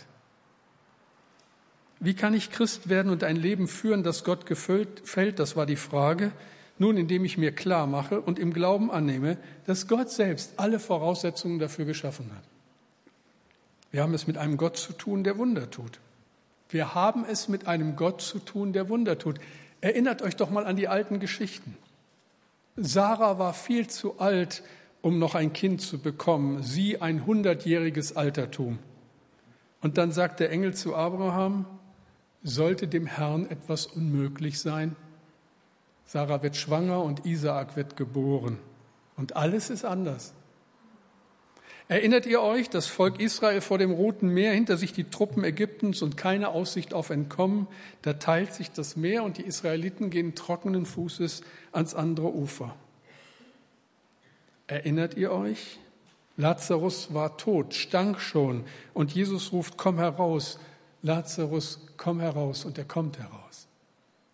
Wie 2.03 2.15
kann 2.15 2.33
ich 2.33 2.51
Christ 2.51 2.89
werden 2.89 3.11
und 3.13 3.23
ein 3.23 3.37
Leben 3.37 3.69
führen, 3.69 4.03
das 4.03 4.25
Gott 4.25 4.45
gefällt? 4.45 5.39
Das 5.39 5.55
war 5.55 5.65
die 5.65 5.77
Frage. 5.77 6.33
Nun, 6.77 6.97
indem 6.97 7.23
ich 7.23 7.37
mir 7.37 7.53
klar 7.53 7.87
mache 7.87 8.19
und 8.19 8.39
im 8.39 8.51
Glauben 8.51 8.91
annehme, 8.91 9.37
dass 9.67 9.87
Gott 9.87 10.11
selbst 10.11 10.53
alle 10.57 10.79
Voraussetzungen 10.79 11.59
dafür 11.59 11.85
geschaffen 11.85 12.29
hat. 12.35 12.43
Wir 13.91 14.01
haben 14.01 14.13
es 14.13 14.27
mit 14.27 14.37
einem 14.37 14.57
Gott 14.57 14.75
zu 14.75 14.91
tun, 14.91 15.23
der 15.23 15.37
Wunder 15.37 15.71
tut. 15.71 16.01
Wir 16.67 16.93
haben 16.93 17.23
es 17.23 17.47
mit 17.47 17.67
einem 17.67 17.95
Gott 17.95 18.21
zu 18.21 18.39
tun, 18.39 18.73
der 18.73 18.89
Wunder 18.89 19.17
tut. 19.17 19.39
Erinnert 19.79 20.21
euch 20.23 20.35
doch 20.35 20.49
mal 20.49 20.65
an 20.65 20.75
die 20.75 20.89
alten 20.89 21.21
Geschichten. 21.21 21.77
Sarah 22.75 23.39
war 23.39 23.53
viel 23.53 23.87
zu 23.87 24.19
alt, 24.19 24.61
um 25.01 25.19
noch 25.19 25.35
ein 25.35 25.53
Kind 25.53 25.81
zu 25.81 25.99
bekommen, 25.99 26.63
sie 26.63 26.99
ein 27.01 27.25
hundertjähriges 27.25 28.17
Altertum. 28.17 28.79
Und 29.79 29.97
dann 29.97 30.11
sagt 30.11 30.41
der 30.41 30.51
Engel 30.51 30.73
zu 30.73 30.95
Abraham, 30.95 31.65
sollte 32.43 32.88
dem 32.88 33.06
Herrn 33.06 33.49
etwas 33.49 33.86
unmöglich 33.86 34.60
sein? 34.60 34.95
Sarah 36.06 36.43
wird 36.43 36.56
schwanger 36.56 37.01
und 37.01 37.25
Isaak 37.25 37.75
wird 37.75 37.95
geboren. 37.95 38.60
Und 39.15 39.36
alles 39.36 39.69
ist 39.69 39.86
anders. 39.86 40.34
Erinnert 41.88 42.25
ihr 42.25 42.41
euch, 42.41 42.69
das 42.69 42.88
Volk 42.88 43.19
Israel 43.19 43.62
vor 43.62 43.77
dem 43.77 43.91
Roten 43.91 44.29
Meer, 44.29 44.53
hinter 44.53 44.77
sich 44.77 44.93
die 44.93 45.03
Truppen 45.03 45.43
Ägyptens 45.43 46.01
und 46.01 46.17
keine 46.17 46.49
Aussicht 46.49 46.93
auf 46.93 47.10
Entkommen? 47.10 47.67
Da 48.01 48.13
teilt 48.13 48.53
sich 48.53 48.71
das 48.71 48.95
Meer 48.95 49.23
und 49.23 49.38
die 49.38 49.43
Israeliten 49.43 50.10
gehen 50.10 50.34
trockenen 50.34 50.86
Fußes 50.86 51.43
ans 51.71 51.93
andere 51.93 52.34
Ufer. 52.34 52.75
Erinnert 54.67 55.15
ihr 55.17 55.32
euch? 55.32 55.79
Lazarus 56.38 57.13
war 57.13 57.38
tot, 57.38 57.73
stank 57.73 58.19
schon 58.19 58.63
und 58.93 59.13
Jesus 59.13 59.51
ruft, 59.51 59.77
komm 59.77 59.99
heraus. 59.99 60.60
Lazarus, 61.03 61.79
komm 61.97 62.21
heraus 62.21 62.63
und 62.65 62.77
er 62.77 62.85
kommt 62.85 63.19
heraus. 63.19 63.67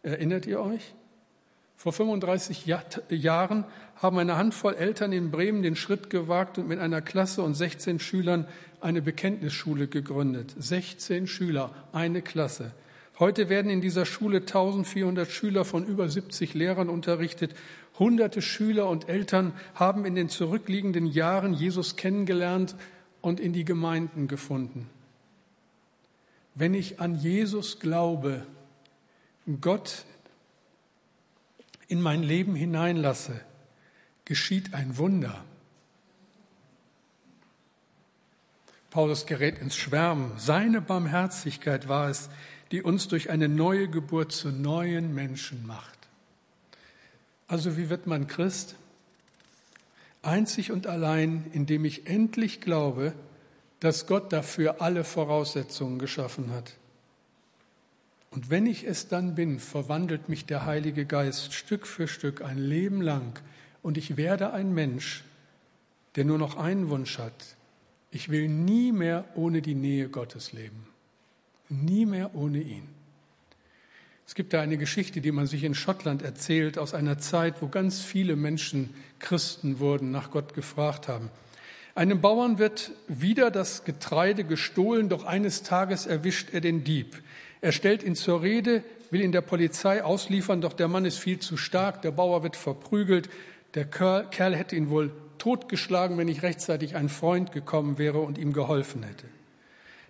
Erinnert 0.04 0.46
ihr 0.46 0.62
euch? 0.62 0.94
Vor 1.76 1.94
35 1.94 2.66
Jahren 3.10 3.66
haben 3.96 4.20
eine 4.20 4.38
Handvoll 4.38 4.76
Eltern 4.76 5.12
in 5.12 5.32
Bremen 5.32 5.64
den 5.64 5.76
Schritt 5.76 6.10
gewagt 6.10 6.58
und 6.58 6.68
mit 6.68 6.80
einer 6.80 7.02
Klasse 7.02 7.42
und 7.42 7.56
16 7.56 8.00
Schülern 8.00 8.46
eine 8.82 9.02
Bekenntnisschule 9.02 9.88
gegründet. 9.88 10.54
16 10.58 11.26
Schüler, 11.26 11.74
eine 11.92 12.22
Klasse. 12.22 12.72
Heute 13.18 13.50
werden 13.50 13.72
in 13.72 13.82
dieser 13.82 14.06
Schule 14.06 14.40
1400 14.40 15.30
Schüler 15.32 15.66
von 15.66 15.86
über 15.86 16.08
70 16.08 16.54
Lehrern 16.54 16.88
unterrichtet. 16.88 17.56
Hunderte 17.98 18.42
Schüler 18.42 18.88
und 18.88 19.10
Eltern 19.10 19.54
haben 19.74 20.06
in 20.06 20.16
den 20.16 20.30
zurückliegenden 20.30 21.06
Jahren 21.06 21.54
Jesus 21.54 21.96
kennengelernt 21.96 22.76
und 23.22 23.40
in 23.40 23.54
die 23.54 23.66
Gemeinden 23.66 24.28
gefunden. 24.28 24.88
Wenn 26.60 26.74
ich 26.74 27.00
an 27.00 27.16
Jesus 27.16 27.80
glaube, 27.80 28.46
Gott 29.62 30.04
in 31.88 32.02
mein 32.02 32.22
Leben 32.22 32.54
hineinlasse, 32.54 33.40
geschieht 34.26 34.74
ein 34.74 34.98
Wunder. 34.98 35.42
Paulus 38.90 39.26
gerät 39.26 39.60
ins 39.60 39.78
Schwärmen. 39.78 40.34
Seine 40.36 40.82
Barmherzigkeit 40.82 41.88
war 41.88 42.10
es, 42.10 42.30
die 42.72 42.82
uns 42.82 43.08
durch 43.08 43.30
eine 43.30 43.48
neue 43.48 43.88
Geburt 43.88 44.34
zu 44.34 44.50
neuen 44.50 45.16
Menschen 45.16 45.66
macht. 45.66 46.10
Also 47.48 47.78
wie 47.78 47.90
wird 47.90 48.06
man 48.06 48.28
Christ? 48.28 48.76
Einzig 50.24 50.74
und 50.74 50.88
allein, 50.88 51.46
indem 51.54 51.86
ich 51.86 52.06
endlich 52.06 52.60
glaube, 52.60 53.14
dass 53.80 54.08
Gott 54.08 54.34
dafür 54.34 54.82
alle 54.82 55.04
Voraussetzungen 55.04 56.00
geschaffen 56.00 56.52
hat. 56.52 56.74
Und 58.32 58.50
wenn 58.50 58.66
ich 58.66 58.84
es 58.84 59.08
dann 59.08 59.36
bin, 59.36 59.60
verwandelt 59.60 60.30
mich 60.30 60.46
der 60.46 60.66
Heilige 60.66 61.06
Geist 61.06 61.54
Stück 61.54 61.88
für 61.88 62.08
Stück 62.08 62.42
ein 62.42 62.58
Leben 62.58 63.02
lang 63.02 63.40
und 63.82 63.98
ich 63.98 64.18
werde 64.18 64.54
ein 64.54 64.74
Mensch, 64.74 65.24
der 66.16 66.26
nur 66.26 66.38
noch 66.38 66.58
einen 66.58 66.90
Wunsch 66.90 67.18
hat. 67.18 67.56
Ich 68.12 68.30
will 68.30 68.48
nie 68.48 68.92
mehr 68.92 69.26
ohne 69.36 69.62
die 69.62 69.76
Nähe 69.76 70.10
Gottes 70.10 70.52
leben. 70.52 70.88
Nie 71.70 72.06
mehr 72.06 72.36
ohne 72.36 72.60
ihn. 72.60 72.88
Es 74.28 74.36
gibt 74.36 74.54
da 74.54 74.62
eine 74.62 74.78
Geschichte, 74.78 75.22
die 75.22 75.32
man 75.32 75.48
sich 75.48 75.64
in 75.64 75.74
Schottland 75.74 76.22
erzählt, 76.22 76.78
aus 76.78 76.94
einer 76.94 77.18
Zeit, 77.18 77.64
wo 77.64 77.68
ganz 77.68 78.02
viele 78.02 78.36
Menschen 78.36 78.94
Christen 79.18 79.80
wurden, 79.80 80.12
nach 80.12 80.30
Gott 80.30 80.54
gefragt 80.54 81.08
haben. 81.08 81.30
Einem 82.00 82.22
Bauern 82.22 82.60
wird 82.60 82.92
wieder 83.10 83.52
das 83.52 83.84
Getreide 83.84 84.46
gestohlen, 84.46 85.10
doch 85.10 85.26
eines 85.26 85.64
Tages 85.64 86.06
erwischt 86.06 86.54
er 86.54 86.62
den 86.62 86.86
Dieb. 86.86 87.22
Er 87.60 87.74
stellt 87.74 88.04
ihn 88.04 88.16
zur 88.16 88.42
Rede, 88.42 88.86
will 89.12 89.20
ihn 89.20 89.34
der 89.34 89.42
Polizei 89.42 90.02
ausliefern, 90.02 90.62
doch 90.62 90.72
der 90.72 90.88
Mann 90.88 91.04
ist 91.04 91.20
viel 91.20 91.40
zu 91.40 91.58
stark, 91.58 92.02
der 92.02 92.12
Bauer 92.12 92.42
wird 92.42 92.56
verprügelt, 92.56 93.30
der 93.74 93.84
Kerl 93.84 94.56
hätte 94.56 94.78
ihn 94.78 94.90
wohl 94.90 95.12
totgeschlagen, 95.40 96.18
wenn 96.18 96.28
nicht 96.28 96.42
rechtzeitig 96.42 96.96
ein 96.96 97.10
Freund 97.10 97.52
gekommen 97.52 97.98
wäre 97.98 98.20
und 98.20 98.38
ihm 98.38 98.54
geholfen 98.54 99.04
hätte. 99.04 99.26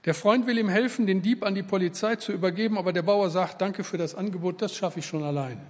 Der 0.06 0.14
Freund 0.14 0.46
will 0.46 0.60
ihm 0.60 0.70
helfen, 0.70 1.08
den 1.08 1.24
Dieb 1.24 1.44
an 1.44 1.56
die 1.56 1.64
Polizei 1.64 2.18
zu 2.18 2.32
übergeben, 2.32 2.78
aber 2.78 2.94
der 2.94 3.02
Bauer 3.02 3.32
sagt, 3.32 3.62
danke 3.64 3.84
für 3.84 3.98
das 3.98 4.14
Angebot, 4.14 4.62
das 4.62 4.76
schaffe 4.76 5.00
ich 5.00 5.08
schon 5.08 5.24
alleine. 5.24 5.62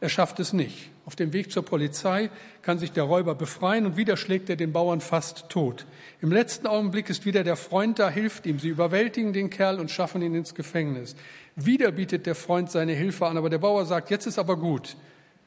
Er 0.00 0.08
schafft 0.08 0.38
es 0.38 0.52
nicht. 0.52 0.90
Auf 1.06 1.16
dem 1.16 1.32
Weg 1.32 1.50
zur 1.50 1.64
Polizei 1.64 2.30
kann 2.62 2.78
sich 2.78 2.92
der 2.92 3.04
Räuber 3.04 3.34
befreien 3.34 3.86
und 3.86 3.96
wieder 3.96 4.16
schlägt 4.16 4.48
er 4.48 4.56
den 4.56 4.72
Bauern 4.72 5.00
fast 5.00 5.48
tot. 5.48 5.86
Im 6.20 6.30
letzten 6.30 6.66
Augenblick 6.66 7.10
ist 7.10 7.24
wieder 7.26 7.42
der 7.42 7.56
Freund 7.56 7.98
da, 7.98 8.08
hilft 8.08 8.46
ihm. 8.46 8.58
Sie 8.58 8.68
überwältigen 8.68 9.32
den 9.32 9.50
Kerl 9.50 9.80
und 9.80 9.90
schaffen 9.90 10.22
ihn 10.22 10.34
ins 10.34 10.54
Gefängnis. 10.54 11.16
Wieder 11.56 11.90
bietet 11.90 12.26
der 12.26 12.34
Freund 12.34 12.70
seine 12.70 12.92
Hilfe 12.92 13.26
an, 13.26 13.36
aber 13.36 13.50
der 13.50 13.58
Bauer 13.58 13.86
sagt, 13.86 14.10
jetzt 14.10 14.26
ist 14.26 14.38
aber 14.38 14.56
gut. 14.56 14.96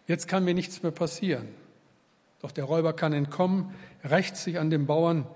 Jetzt 0.08 0.28
kann 0.28 0.44
mir 0.44 0.54
nichts 0.54 0.84
mehr 0.84 0.92
passieren. 0.92 1.48
Doch 2.42 2.52
der 2.52 2.66
Räuber 2.66 2.94
kann 2.94 3.14
entkommen, 3.14 3.74
rächt 4.04 4.36
sich 4.36 4.60
an 4.60 4.70
dem 4.70 4.88
Bauern 4.88 5.28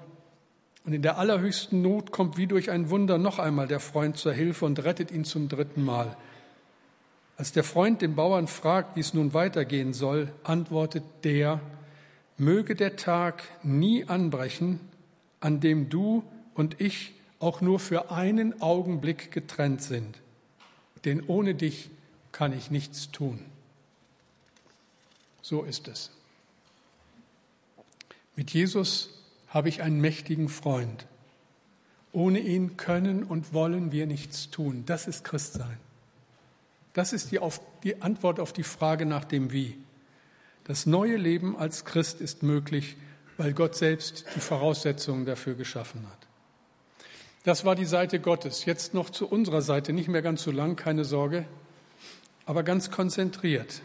und 0.86 0.93
in 0.93 1.01
der 1.01 1.17
allerhöchsten 1.17 1.82
Not 1.82 2.12
kommt 2.12 2.38
wie 2.38 2.45
durch 2.45 2.69
ein 2.69 2.89
Wunder 2.89 3.17
noch 3.17 3.39
einmal 3.39 3.67
der 3.67 3.80
Freund 3.80 4.17
zur 4.17 4.34
Hilfe 4.34 4.65
und 4.65 4.84
rettet 4.84 5.12
ihn 5.12 5.23
zum 5.23 5.49
dritten 5.49 5.84
Mal. 5.84 6.15
Als 7.38 7.52
der 7.52 7.63
Freund 7.63 8.02
den 8.02 8.15
Bauern 8.15 8.48
fragt, 8.48 8.95
wie 8.95 9.02
es 9.02 9.13
nun 9.13 9.34
weitergehen 9.34 9.93
soll, 9.93 10.32
antwortet 10.43 11.04
der, 11.24 11.60
möge 12.38 12.76
der 12.76 12.95
Tag 12.95 13.43
nie 13.63 14.06
anbrechen, 14.06 14.80
an 15.41 15.60
dem 15.60 15.89
du 15.89 16.24
und 16.54 16.80
ich 16.80 17.13
auch 17.39 17.62
nur 17.62 17.80
für 17.80 18.12
einen 18.12 18.62
Augenblick 18.62 19.32
getrennt 19.32 19.82
sind. 19.82 20.21
Denn 21.04 21.24
ohne 21.28 21.56
dich 21.56 21.89
kann 22.32 22.54
ich 22.54 22.71
nichts 22.71 23.12
tun. 23.12 23.39
So 25.41 25.63
ist 25.63 25.88
es. 25.88 26.12
Mit 28.36 28.52
Jesus 28.52 29.10
habe 29.48 29.69
ich 29.69 29.82
einen 29.82 30.02
mächtigen 30.02 30.50
Freund. 30.50 31.06
Ohne 32.12 32.39
ihn 32.39 32.78
können 32.78 33.24
und 33.24 33.54
wollen 33.54 33.91
wir 33.91 34.08
nichts 34.08 34.50
tun. 34.50 34.84
Das 34.86 35.08
ist 35.08 35.24
Christsein. 35.24 35.78
Das 36.95 37.12
ist 37.12 37.31
die, 37.31 37.39
auf, 37.39 37.60
die 37.84 38.01
Antwort 38.01 38.39
auf 38.39 38.53
die 38.53 38.63
Frage 38.63 39.05
nach 39.05 39.25
dem 39.25 39.51
Wie. 39.51 39.77
Das 40.63 40.86
neue 40.86 41.17
Leben 41.17 41.58
als 41.58 41.84
Christ 41.84 42.21
ist 42.21 42.41
möglich, 42.41 42.95
weil 43.36 43.51
Gott 43.51 43.75
selbst 43.75 44.25
die 44.34 44.39
Voraussetzungen 44.39 45.25
dafür 45.25 45.55
geschaffen 45.55 46.08
hat. 46.10 46.27
Das 47.43 47.65
war 47.65 47.75
die 47.75 47.86
Seite 47.86 48.21
Gottes. 48.21 48.63
Jetzt 48.63 48.93
noch 48.93 49.10
zu 49.10 49.27
unserer 49.27 49.62
Seite, 49.62 49.91
nicht 49.91 50.08
mehr 50.08 50.21
ganz 50.21 50.41
so 50.43 50.51
lang, 50.51 50.77
keine 50.77 51.03
Sorge, 51.03 51.45
aber 52.45 52.63
ganz 52.63 52.89
konzentriert. 52.89 53.81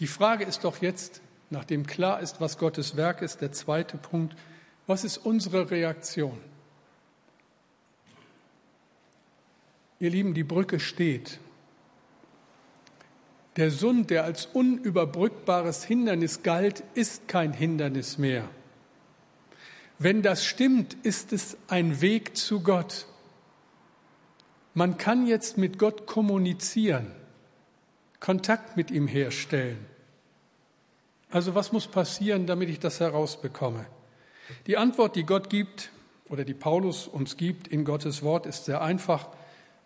Die 0.00 0.08
Frage 0.08 0.44
ist 0.44 0.64
doch 0.64 0.82
jetzt, 0.82 1.20
nachdem 1.48 1.86
klar 1.86 2.18
ist, 2.18 2.40
was 2.40 2.58
Gottes 2.58 2.96
Werk 2.96 3.22
ist, 3.22 3.40
der 3.40 3.52
zweite 3.52 3.98
Punkt, 3.98 4.34
was 4.88 5.04
ist 5.04 5.18
unsere 5.18 5.70
Reaktion? 5.70 6.38
Ihr 10.00 10.10
Lieben, 10.10 10.34
die 10.34 10.42
Brücke 10.42 10.80
steht. 10.80 11.38
Der 13.56 13.70
Sund, 13.70 14.10
der 14.10 14.24
als 14.24 14.46
unüberbrückbares 14.46 15.84
Hindernis 15.84 16.42
galt, 16.42 16.82
ist 16.94 17.28
kein 17.28 17.52
Hindernis 17.52 18.18
mehr. 18.18 18.48
Wenn 19.98 20.22
das 20.22 20.44
stimmt, 20.44 20.94
ist 21.04 21.32
es 21.32 21.56
ein 21.68 22.00
Weg 22.00 22.36
zu 22.36 22.60
Gott. 22.60 23.06
Man 24.74 24.98
kann 24.98 25.26
jetzt 25.26 25.56
mit 25.56 25.78
Gott 25.78 26.06
kommunizieren, 26.06 27.12
Kontakt 28.18 28.76
mit 28.76 28.90
ihm 28.90 29.06
herstellen. 29.06 29.86
Also 31.30 31.54
was 31.54 31.70
muss 31.70 31.86
passieren, 31.86 32.46
damit 32.46 32.68
ich 32.68 32.80
das 32.80 32.98
herausbekomme? 32.98 33.86
Die 34.66 34.76
Antwort, 34.76 35.14
die 35.14 35.24
Gott 35.24 35.48
gibt 35.48 35.90
oder 36.28 36.44
die 36.44 36.54
Paulus 36.54 37.06
uns 37.06 37.36
gibt 37.36 37.68
in 37.68 37.84
Gottes 37.84 38.22
Wort, 38.24 38.46
ist 38.46 38.64
sehr 38.64 38.82
einfach 38.82 39.28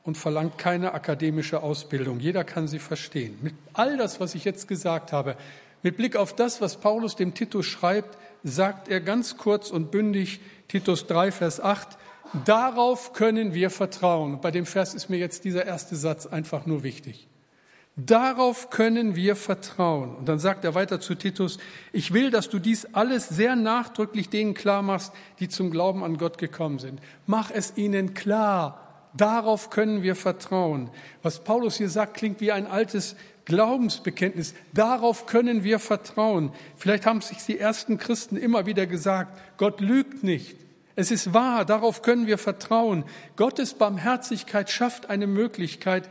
und 0.09 0.17
verlangt 0.17 0.57
keine 0.57 0.95
akademische 0.95 1.63
Ausbildung. 1.63 2.19
Jeder 2.19 2.43
kann 2.43 2.67
sie 2.67 2.79
verstehen. 2.79 3.37
Mit 3.43 3.53
all 3.75 3.99
das, 3.99 4.21
was 4.21 4.35
ich 4.35 4.43
jetzt 4.43 4.67
gesagt 4.67 5.13
habe, 5.13 5.37
mit 5.83 5.99
Blick 5.99 6.17
auf 6.17 6.35
das, 6.35 6.63
was 6.63 6.81
Paulus 6.81 7.15
dem 7.15 7.35
Titus 7.35 7.67
schreibt, 7.67 8.17
sagt 8.43 8.89
er 8.89 9.03
ganz 9.03 9.37
kurz 9.37 9.71
und 9.71 9.91
bündig, 9.91 10.41
Titus 10.67 11.07
3, 11.09 11.31
Vers 11.31 11.61
8, 11.61 11.99
darauf 12.47 13.13
können 13.13 13.53
wir 13.53 13.69
vertrauen. 13.69 14.41
Bei 14.41 14.51
dem 14.51 14.65
Vers 14.65 14.95
ist 14.95 15.11
mir 15.11 15.19
jetzt 15.19 15.45
dieser 15.45 15.67
erste 15.67 15.95
Satz 15.95 16.25
einfach 16.25 16.65
nur 16.65 16.85
wichtig. 16.85 17.29
Darauf 17.95 18.71
können 18.71 19.15
wir 19.15 19.37
vertrauen. 19.37 20.17
Und 20.17 20.27
dann 20.27 20.39
sagt 20.39 20.65
er 20.65 20.75
weiter 20.75 21.01
zu 21.01 21.17
Titus, 21.17 21.59
ich 21.93 22.15
will, 22.15 22.31
dass 22.31 22.49
du 22.49 22.59
dies 22.59 22.95
alles 22.95 23.29
sehr 23.29 23.57
nachdrücklich 23.57 24.31
denen 24.31 24.55
klar 24.55 24.81
machst, 24.81 25.13
die 25.39 25.51
zum 25.51 25.71
Glauben 25.71 26.03
an 26.03 26.17
Gott 26.17 26.39
gekommen 26.39 26.79
sind. 26.79 26.99
Mach 27.27 27.51
es 27.51 27.77
ihnen 27.77 28.15
klar. 28.15 28.88
Darauf 29.15 29.71
können 29.71 30.03
wir 30.03 30.15
vertrauen. 30.15 30.91
Was 31.23 31.43
Paulus 31.43 31.77
hier 31.77 31.89
sagt, 31.89 32.15
klingt 32.15 32.41
wie 32.41 32.53
ein 32.53 32.67
altes 32.67 33.17
Glaubensbekenntnis. 33.49 34.55
Darauf 34.75 35.27
können 35.27 35.65
wir 35.65 35.79
vertrauen. 35.79 36.53
Vielleicht 36.77 37.07
haben 37.07 37.23
sich 37.23 37.39
die 37.39 37.59
ersten 37.59 37.97
Christen 37.97 38.37
immer 38.37 38.67
wieder 38.67 38.87
gesagt, 38.87 39.41
Gott 39.57 39.81
lügt 39.81 40.23
nicht. 40.23 40.57
Es 40.97 41.11
ist 41.11 41.33
wahr, 41.33 41.65
darauf 41.65 42.03
können 42.03 42.27
wir 42.27 42.39
vertrauen. 42.39 43.05
Gottes 43.37 43.75
Barmherzigkeit 43.75 44.69
schafft 44.69 45.09
eine 45.09 45.27
Möglichkeit, 45.27 46.09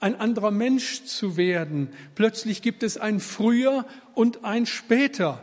ein 0.00 0.18
anderer 0.18 0.50
Mensch 0.50 1.04
zu 1.04 1.36
werden. 1.36 1.90
Plötzlich 2.16 2.62
gibt 2.62 2.82
es 2.82 2.98
ein 2.98 3.20
Früher 3.20 3.84
und 4.14 4.44
ein 4.44 4.66
Später, 4.66 5.40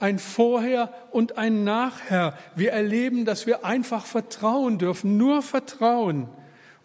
ein 0.00 0.18
Vorher 0.18 0.92
und 1.12 1.38
ein 1.38 1.62
Nachher. 1.62 2.36
Wir 2.56 2.72
erleben, 2.72 3.24
dass 3.24 3.46
wir 3.46 3.64
einfach 3.64 4.06
vertrauen 4.06 4.78
dürfen, 4.78 5.16
nur 5.16 5.42
vertrauen. 5.42 6.28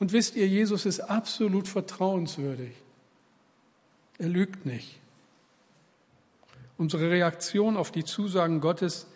Und 0.05 0.13
wisst 0.13 0.35
ihr, 0.35 0.47
Jesus 0.47 0.85
ist 0.85 0.99
absolut 0.99 1.67
vertrauenswürdig. 1.67 2.73
Er 4.19 4.29
lügt 4.29 4.63
nicht. 4.63 4.99
Unsere 6.77 7.09
Reaktion 7.09 7.75
auf 7.75 7.91
die 7.91 8.03
Zusagen 8.03 8.61
Gottes 8.61 9.07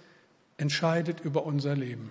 entscheidet 0.57 1.19
über 1.19 1.45
unser 1.45 1.75
Leben. 1.75 2.09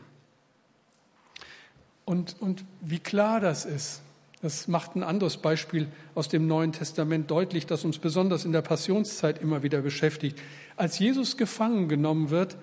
Und, 2.05 2.37
und 2.39 2.65
wie 2.81 3.01
klar 3.01 3.41
das 3.41 3.65
ist, 3.65 4.01
das 4.43 4.69
macht 4.69 4.95
ein 4.95 5.03
anderes 5.03 5.39
Beispiel 5.39 5.89
aus 6.15 6.29
dem 6.29 6.47
Neuen 6.47 6.71
Testament 6.71 7.33
deutlich, 7.33 7.67
das 7.67 7.85
uns 7.85 7.99
besonders 7.99 8.45
in 8.45 8.53
der 8.53 8.63
Passionszeit 8.63 9.43
immer 9.43 9.65
wieder 9.65 9.81
beschäftigt. 9.81 10.39
Als 10.77 11.01
Jesus 11.01 11.37
gefangen 11.37 11.89
genommen 11.89 12.31
wird, 12.31 12.57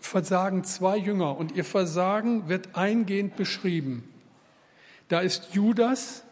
versagen 0.00 0.64
zwei 0.64 0.96
Jünger 0.96 1.36
und 1.38 1.52
ihr 1.52 1.64
Versagen 1.64 2.48
wird 2.48 2.74
eingehend 2.74 3.36
beschrieben. 3.36 4.08
Da 5.12 5.20
ist 5.20 5.50
Judas, 5.52 6.22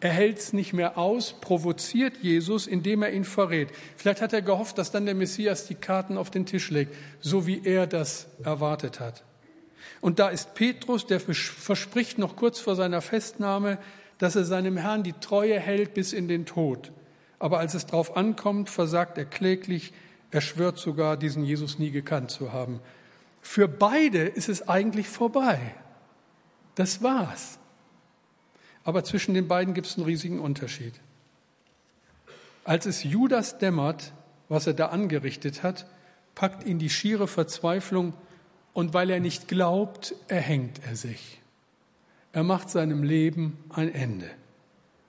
er 0.00 0.10
hält 0.10 0.40
es 0.40 0.52
nicht 0.52 0.72
mehr 0.72 0.98
aus, 0.98 1.34
provoziert 1.40 2.16
Jesus, 2.20 2.66
indem 2.66 3.04
er 3.04 3.12
ihn 3.12 3.24
verrät. 3.24 3.68
Vielleicht 3.96 4.20
hat 4.22 4.32
er 4.32 4.42
gehofft, 4.42 4.76
dass 4.76 4.90
dann 4.90 5.06
der 5.06 5.14
Messias 5.14 5.68
die 5.68 5.76
Karten 5.76 6.18
auf 6.18 6.32
den 6.32 6.44
Tisch 6.44 6.70
legt, 6.70 6.96
so 7.20 7.46
wie 7.46 7.64
er 7.64 7.86
das 7.86 8.26
erwartet 8.42 8.98
hat. 8.98 9.22
Und 10.00 10.18
da 10.18 10.30
ist 10.30 10.54
Petrus, 10.54 11.06
der 11.06 11.20
verspricht 11.20 12.18
noch 12.18 12.34
kurz 12.34 12.58
vor 12.58 12.74
seiner 12.74 13.02
Festnahme, 13.02 13.78
dass 14.18 14.34
er 14.34 14.44
seinem 14.44 14.78
Herrn 14.78 15.04
die 15.04 15.12
Treue 15.12 15.60
hält 15.60 15.94
bis 15.94 16.12
in 16.12 16.26
den 16.26 16.44
Tod. 16.44 16.90
Aber 17.38 17.60
als 17.60 17.74
es 17.74 17.86
darauf 17.86 18.16
ankommt, 18.16 18.68
versagt 18.68 19.16
er 19.16 19.26
kläglich, 19.26 19.92
er 20.32 20.40
schwört 20.40 20.78
sogar, 20.78 21.16
diesen 21.16 21.44
Jesus 21.44 21.78
nie 21.78 21.92
gekannt 21.92 22.32
zu 22.32 22.52
haben. 22.52 22.80
Für 23.42 23.68
beide 23.68 24.22
ist 24.24 24.48
es 24.48 24.68
eigentlich 24.68 25.08
vorbei. 25.08 25.60
Das 26.74 27.00
war's. 27.00 27.60
Aber 28.84 29.02
zwischen 29.02 29.34
den 29.34 29.48
beiden 29.48 29.74
gibt 29.74 29.86
es 29.86 29.96
einen 29.96 30.06
riesigen 30.06 30.40
Unterschied. 30.40 30.94
Als 32.64 32.86
es 32.86 33.02
Judas 33.02 33.58
dämmert, 33.58 34.12
was 34.48 34.66
er 34.66 34.74
da 34.74 34.86
angerichtet 34.86 35.62
hat, 35.62 35.86
packt 36.34 36.64
ihn 36.64 36.78
die 36.78 36.90
schiere 36.90 37.26
Verzweiflung 37.26 38.14
und 38.72 38.94
weil 38.94 39.10
er 39.10 39.20
nicht 39.20 39.48
glaubt, 39.48 40.14
erhängt 40.28 40.80
er 40.86 40.96
sich. 40.96 41.40
Er 42.32 42.42
macht 42.42 42.68
seinem 42.68 43.02
Leben 43.02 43.58
ein 43.70 43.92
Ende. 43.92 44.30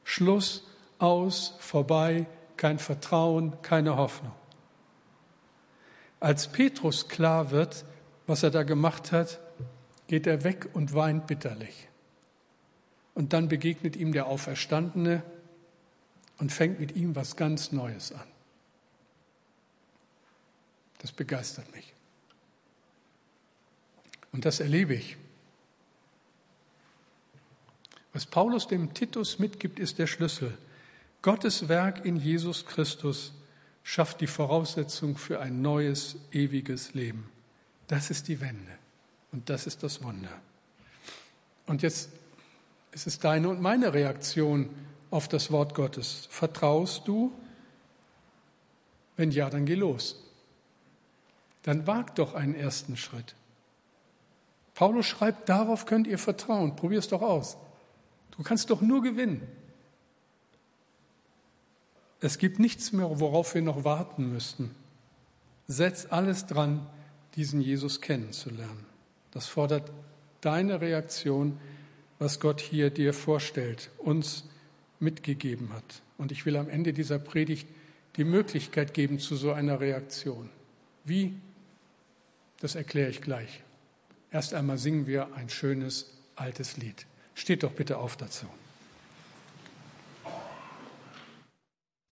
Schluss, 0.04 0.64
aus, 1.00 1.56
vorbei, 1.60 2.28
kein 2.58 2.80
Vertrauen, 2.80 3.54
keine 3.62 3.98
Hoffnung. 3.98 4.34
Als 6.20 6.48
Petrus 6.48 7.08
klar 7.08 7.52
wird, 7.52 7.86
was 8.28 8.44
er 8.44 8.52
da 8.52 8.64
gemacht 8.64 9.12
hat, 9.12 9.40
geht 10.08 10.28
er 10.28 10.44
weg 10.44 10.70
und 10.74 10.94
weint 10.94 11.28
bitterlich. 11.28 11.88
Und 13.16 13.34
dann 13.34 13.48
begegnet 13.48 13.96
ihm 13.96 14.12
der 14.12 14.28
Auferstandene 14.28 15.24
und 16.38 16.52
fängt 16.52 16.80
mit 16.80 16.96
ihm 16.96 17.16
was 17.16 17.36
ganz 17.36 17.72
Neues 17.72 18.12
an. 18.12 18.28
Das 21.00 21.12
begeistert 21.12 21.72
mich. 21.74 21.94
Und 24.32 24.46
das 24.46 24.60
erlebe 24.60 24.94
ich. 24.94 25.18
Was 28.12 28.26
Paulus 28.26 28.68
dem 28.68 28.94
Titus 28.94 29.40
mitgibt, 29.40 29.80
ist 29.80 29.98
der 29.98 30.08
Schlüssel. 30.08 30.58
Gottes 31.22 31.70
Werk 31.70 32.06
in 32.06 32.18
Jesus 32.18 32.66
Christus 32.66 33.34
schafft 33.84 34.20
die 34.20 34.28
Voraussetzung 34.28 35.18
für 35.18 35.40
ein 35.40 35.62
neues, 35.62 36.18
ewiges 36.32 36.94
Leben. 36.94 37.30
Das 37.88 38.10
ist 38.10 38.28
die 38.28 38.42
Wende 38.42 38.72
und 39.32 39.50
das 39.50 39.68
ist 39.68 39.84
das 39.84 40.04
Wunder. 40.04 40.42
Und 41.66 41.82
jetzt 41.82 42.10
ist 42.96 43.08
es 43.08 43.20
deine 43.20 43.50
und 43.50 43.62
meine 43.62 43.94
Reaktion 43.94 44.70
auf 45.12 45.28
das 45.28 45.52
Wort 45.52 45.76
Gottes. 45.76 46.28
Vertraust 46.32 47.06
du? 47.08 47.34
Wenn 49.18 49.32
ja, 49.32 49.50
dann 49.50 49.66
geh 49.66 49.76
los. 49.76 50.24
Dann 51.64 51.86
wag 51.88 52.16
doch 52.16 52.34
einen 52.34 52.56
ersten 52.56 52.96
Schritt. 52.96 53.36
Paulus 54.76 55.06
schreibt, 55.06 55.50
darauf 55.50 55.86
könnt 55.86 56.08
ihr 56.08 56.18
vertrauen. 56.18 56.78
Probier 56.78 57.00
es 57.00 57.10
doch 57.10 57.22
aus. 57.22 57.58
Du 58.32 58.44
kannst 58.44 58.70
doch 58.70 58.82
nur 58.82 59.02
gewinnen. 59.02 59.46
Es 62.22 62.38
gibt 62.38 62.60
nichts 62.60 62.94
mehr, 62.94 63.20
worauf 63.20 63.56
wir 63.56 63.62
noch 63.62 63.84
warten 63.84 64.32
müssten. 64.32 64.74
Setz 65.68 66.08
alles 66.10 66.46
dran, 66.46 66.88
diesen 67.36 67.60
Jesus 67.60 68.00
kennenzulernen. 68.00 68.86
Das 69.32 69.48
fordert 69.48 69.92
deine 70.40 70.80
Reaktion, 70.80 71.60
was 72.20 72.40
Gott 72.40 72.62
hier 72.62 72.90
dir 72.90 73.14
vorstellt, 73.14 73.92
uns 73.98 74.46
mitgegeben 75.00 75.74
hat. 75.74 76.02
Und 76.18 76.32
ich 76.32 76.46
will 76.46 76.56
am 76.56 76.70
Ende 76.70 76.94
dieser 76.94 77.20
Predigt 77.20 77.68
die 78.16 78.24
Möglichkeit 78.24 78.94
geben 78.94 79.20
zu 79.20 79.36
so 79.36 79.52
einer 79.52 79.80
Reaktion. 79.80 80.50
Wie? 81.04 81.34
Das 82.60 82.76
erkläre 82.76 83.10
ich 83.10 83.22
gleich. 83.22 83.62
Erst 84.32 84.54
einmal 84.54 84.78
singen 84.78 85.08
wir 85.08 85.34
ein 85.36 85.50
schönes 85.50 86.12
altes 86.36 86.78
Lied. 86.78 87.06
Steht 87.34 87.64
doch 87.64 87.72
bitte 87.72 87.98
auf 87.98 88.16
dazu. 88.16 88.48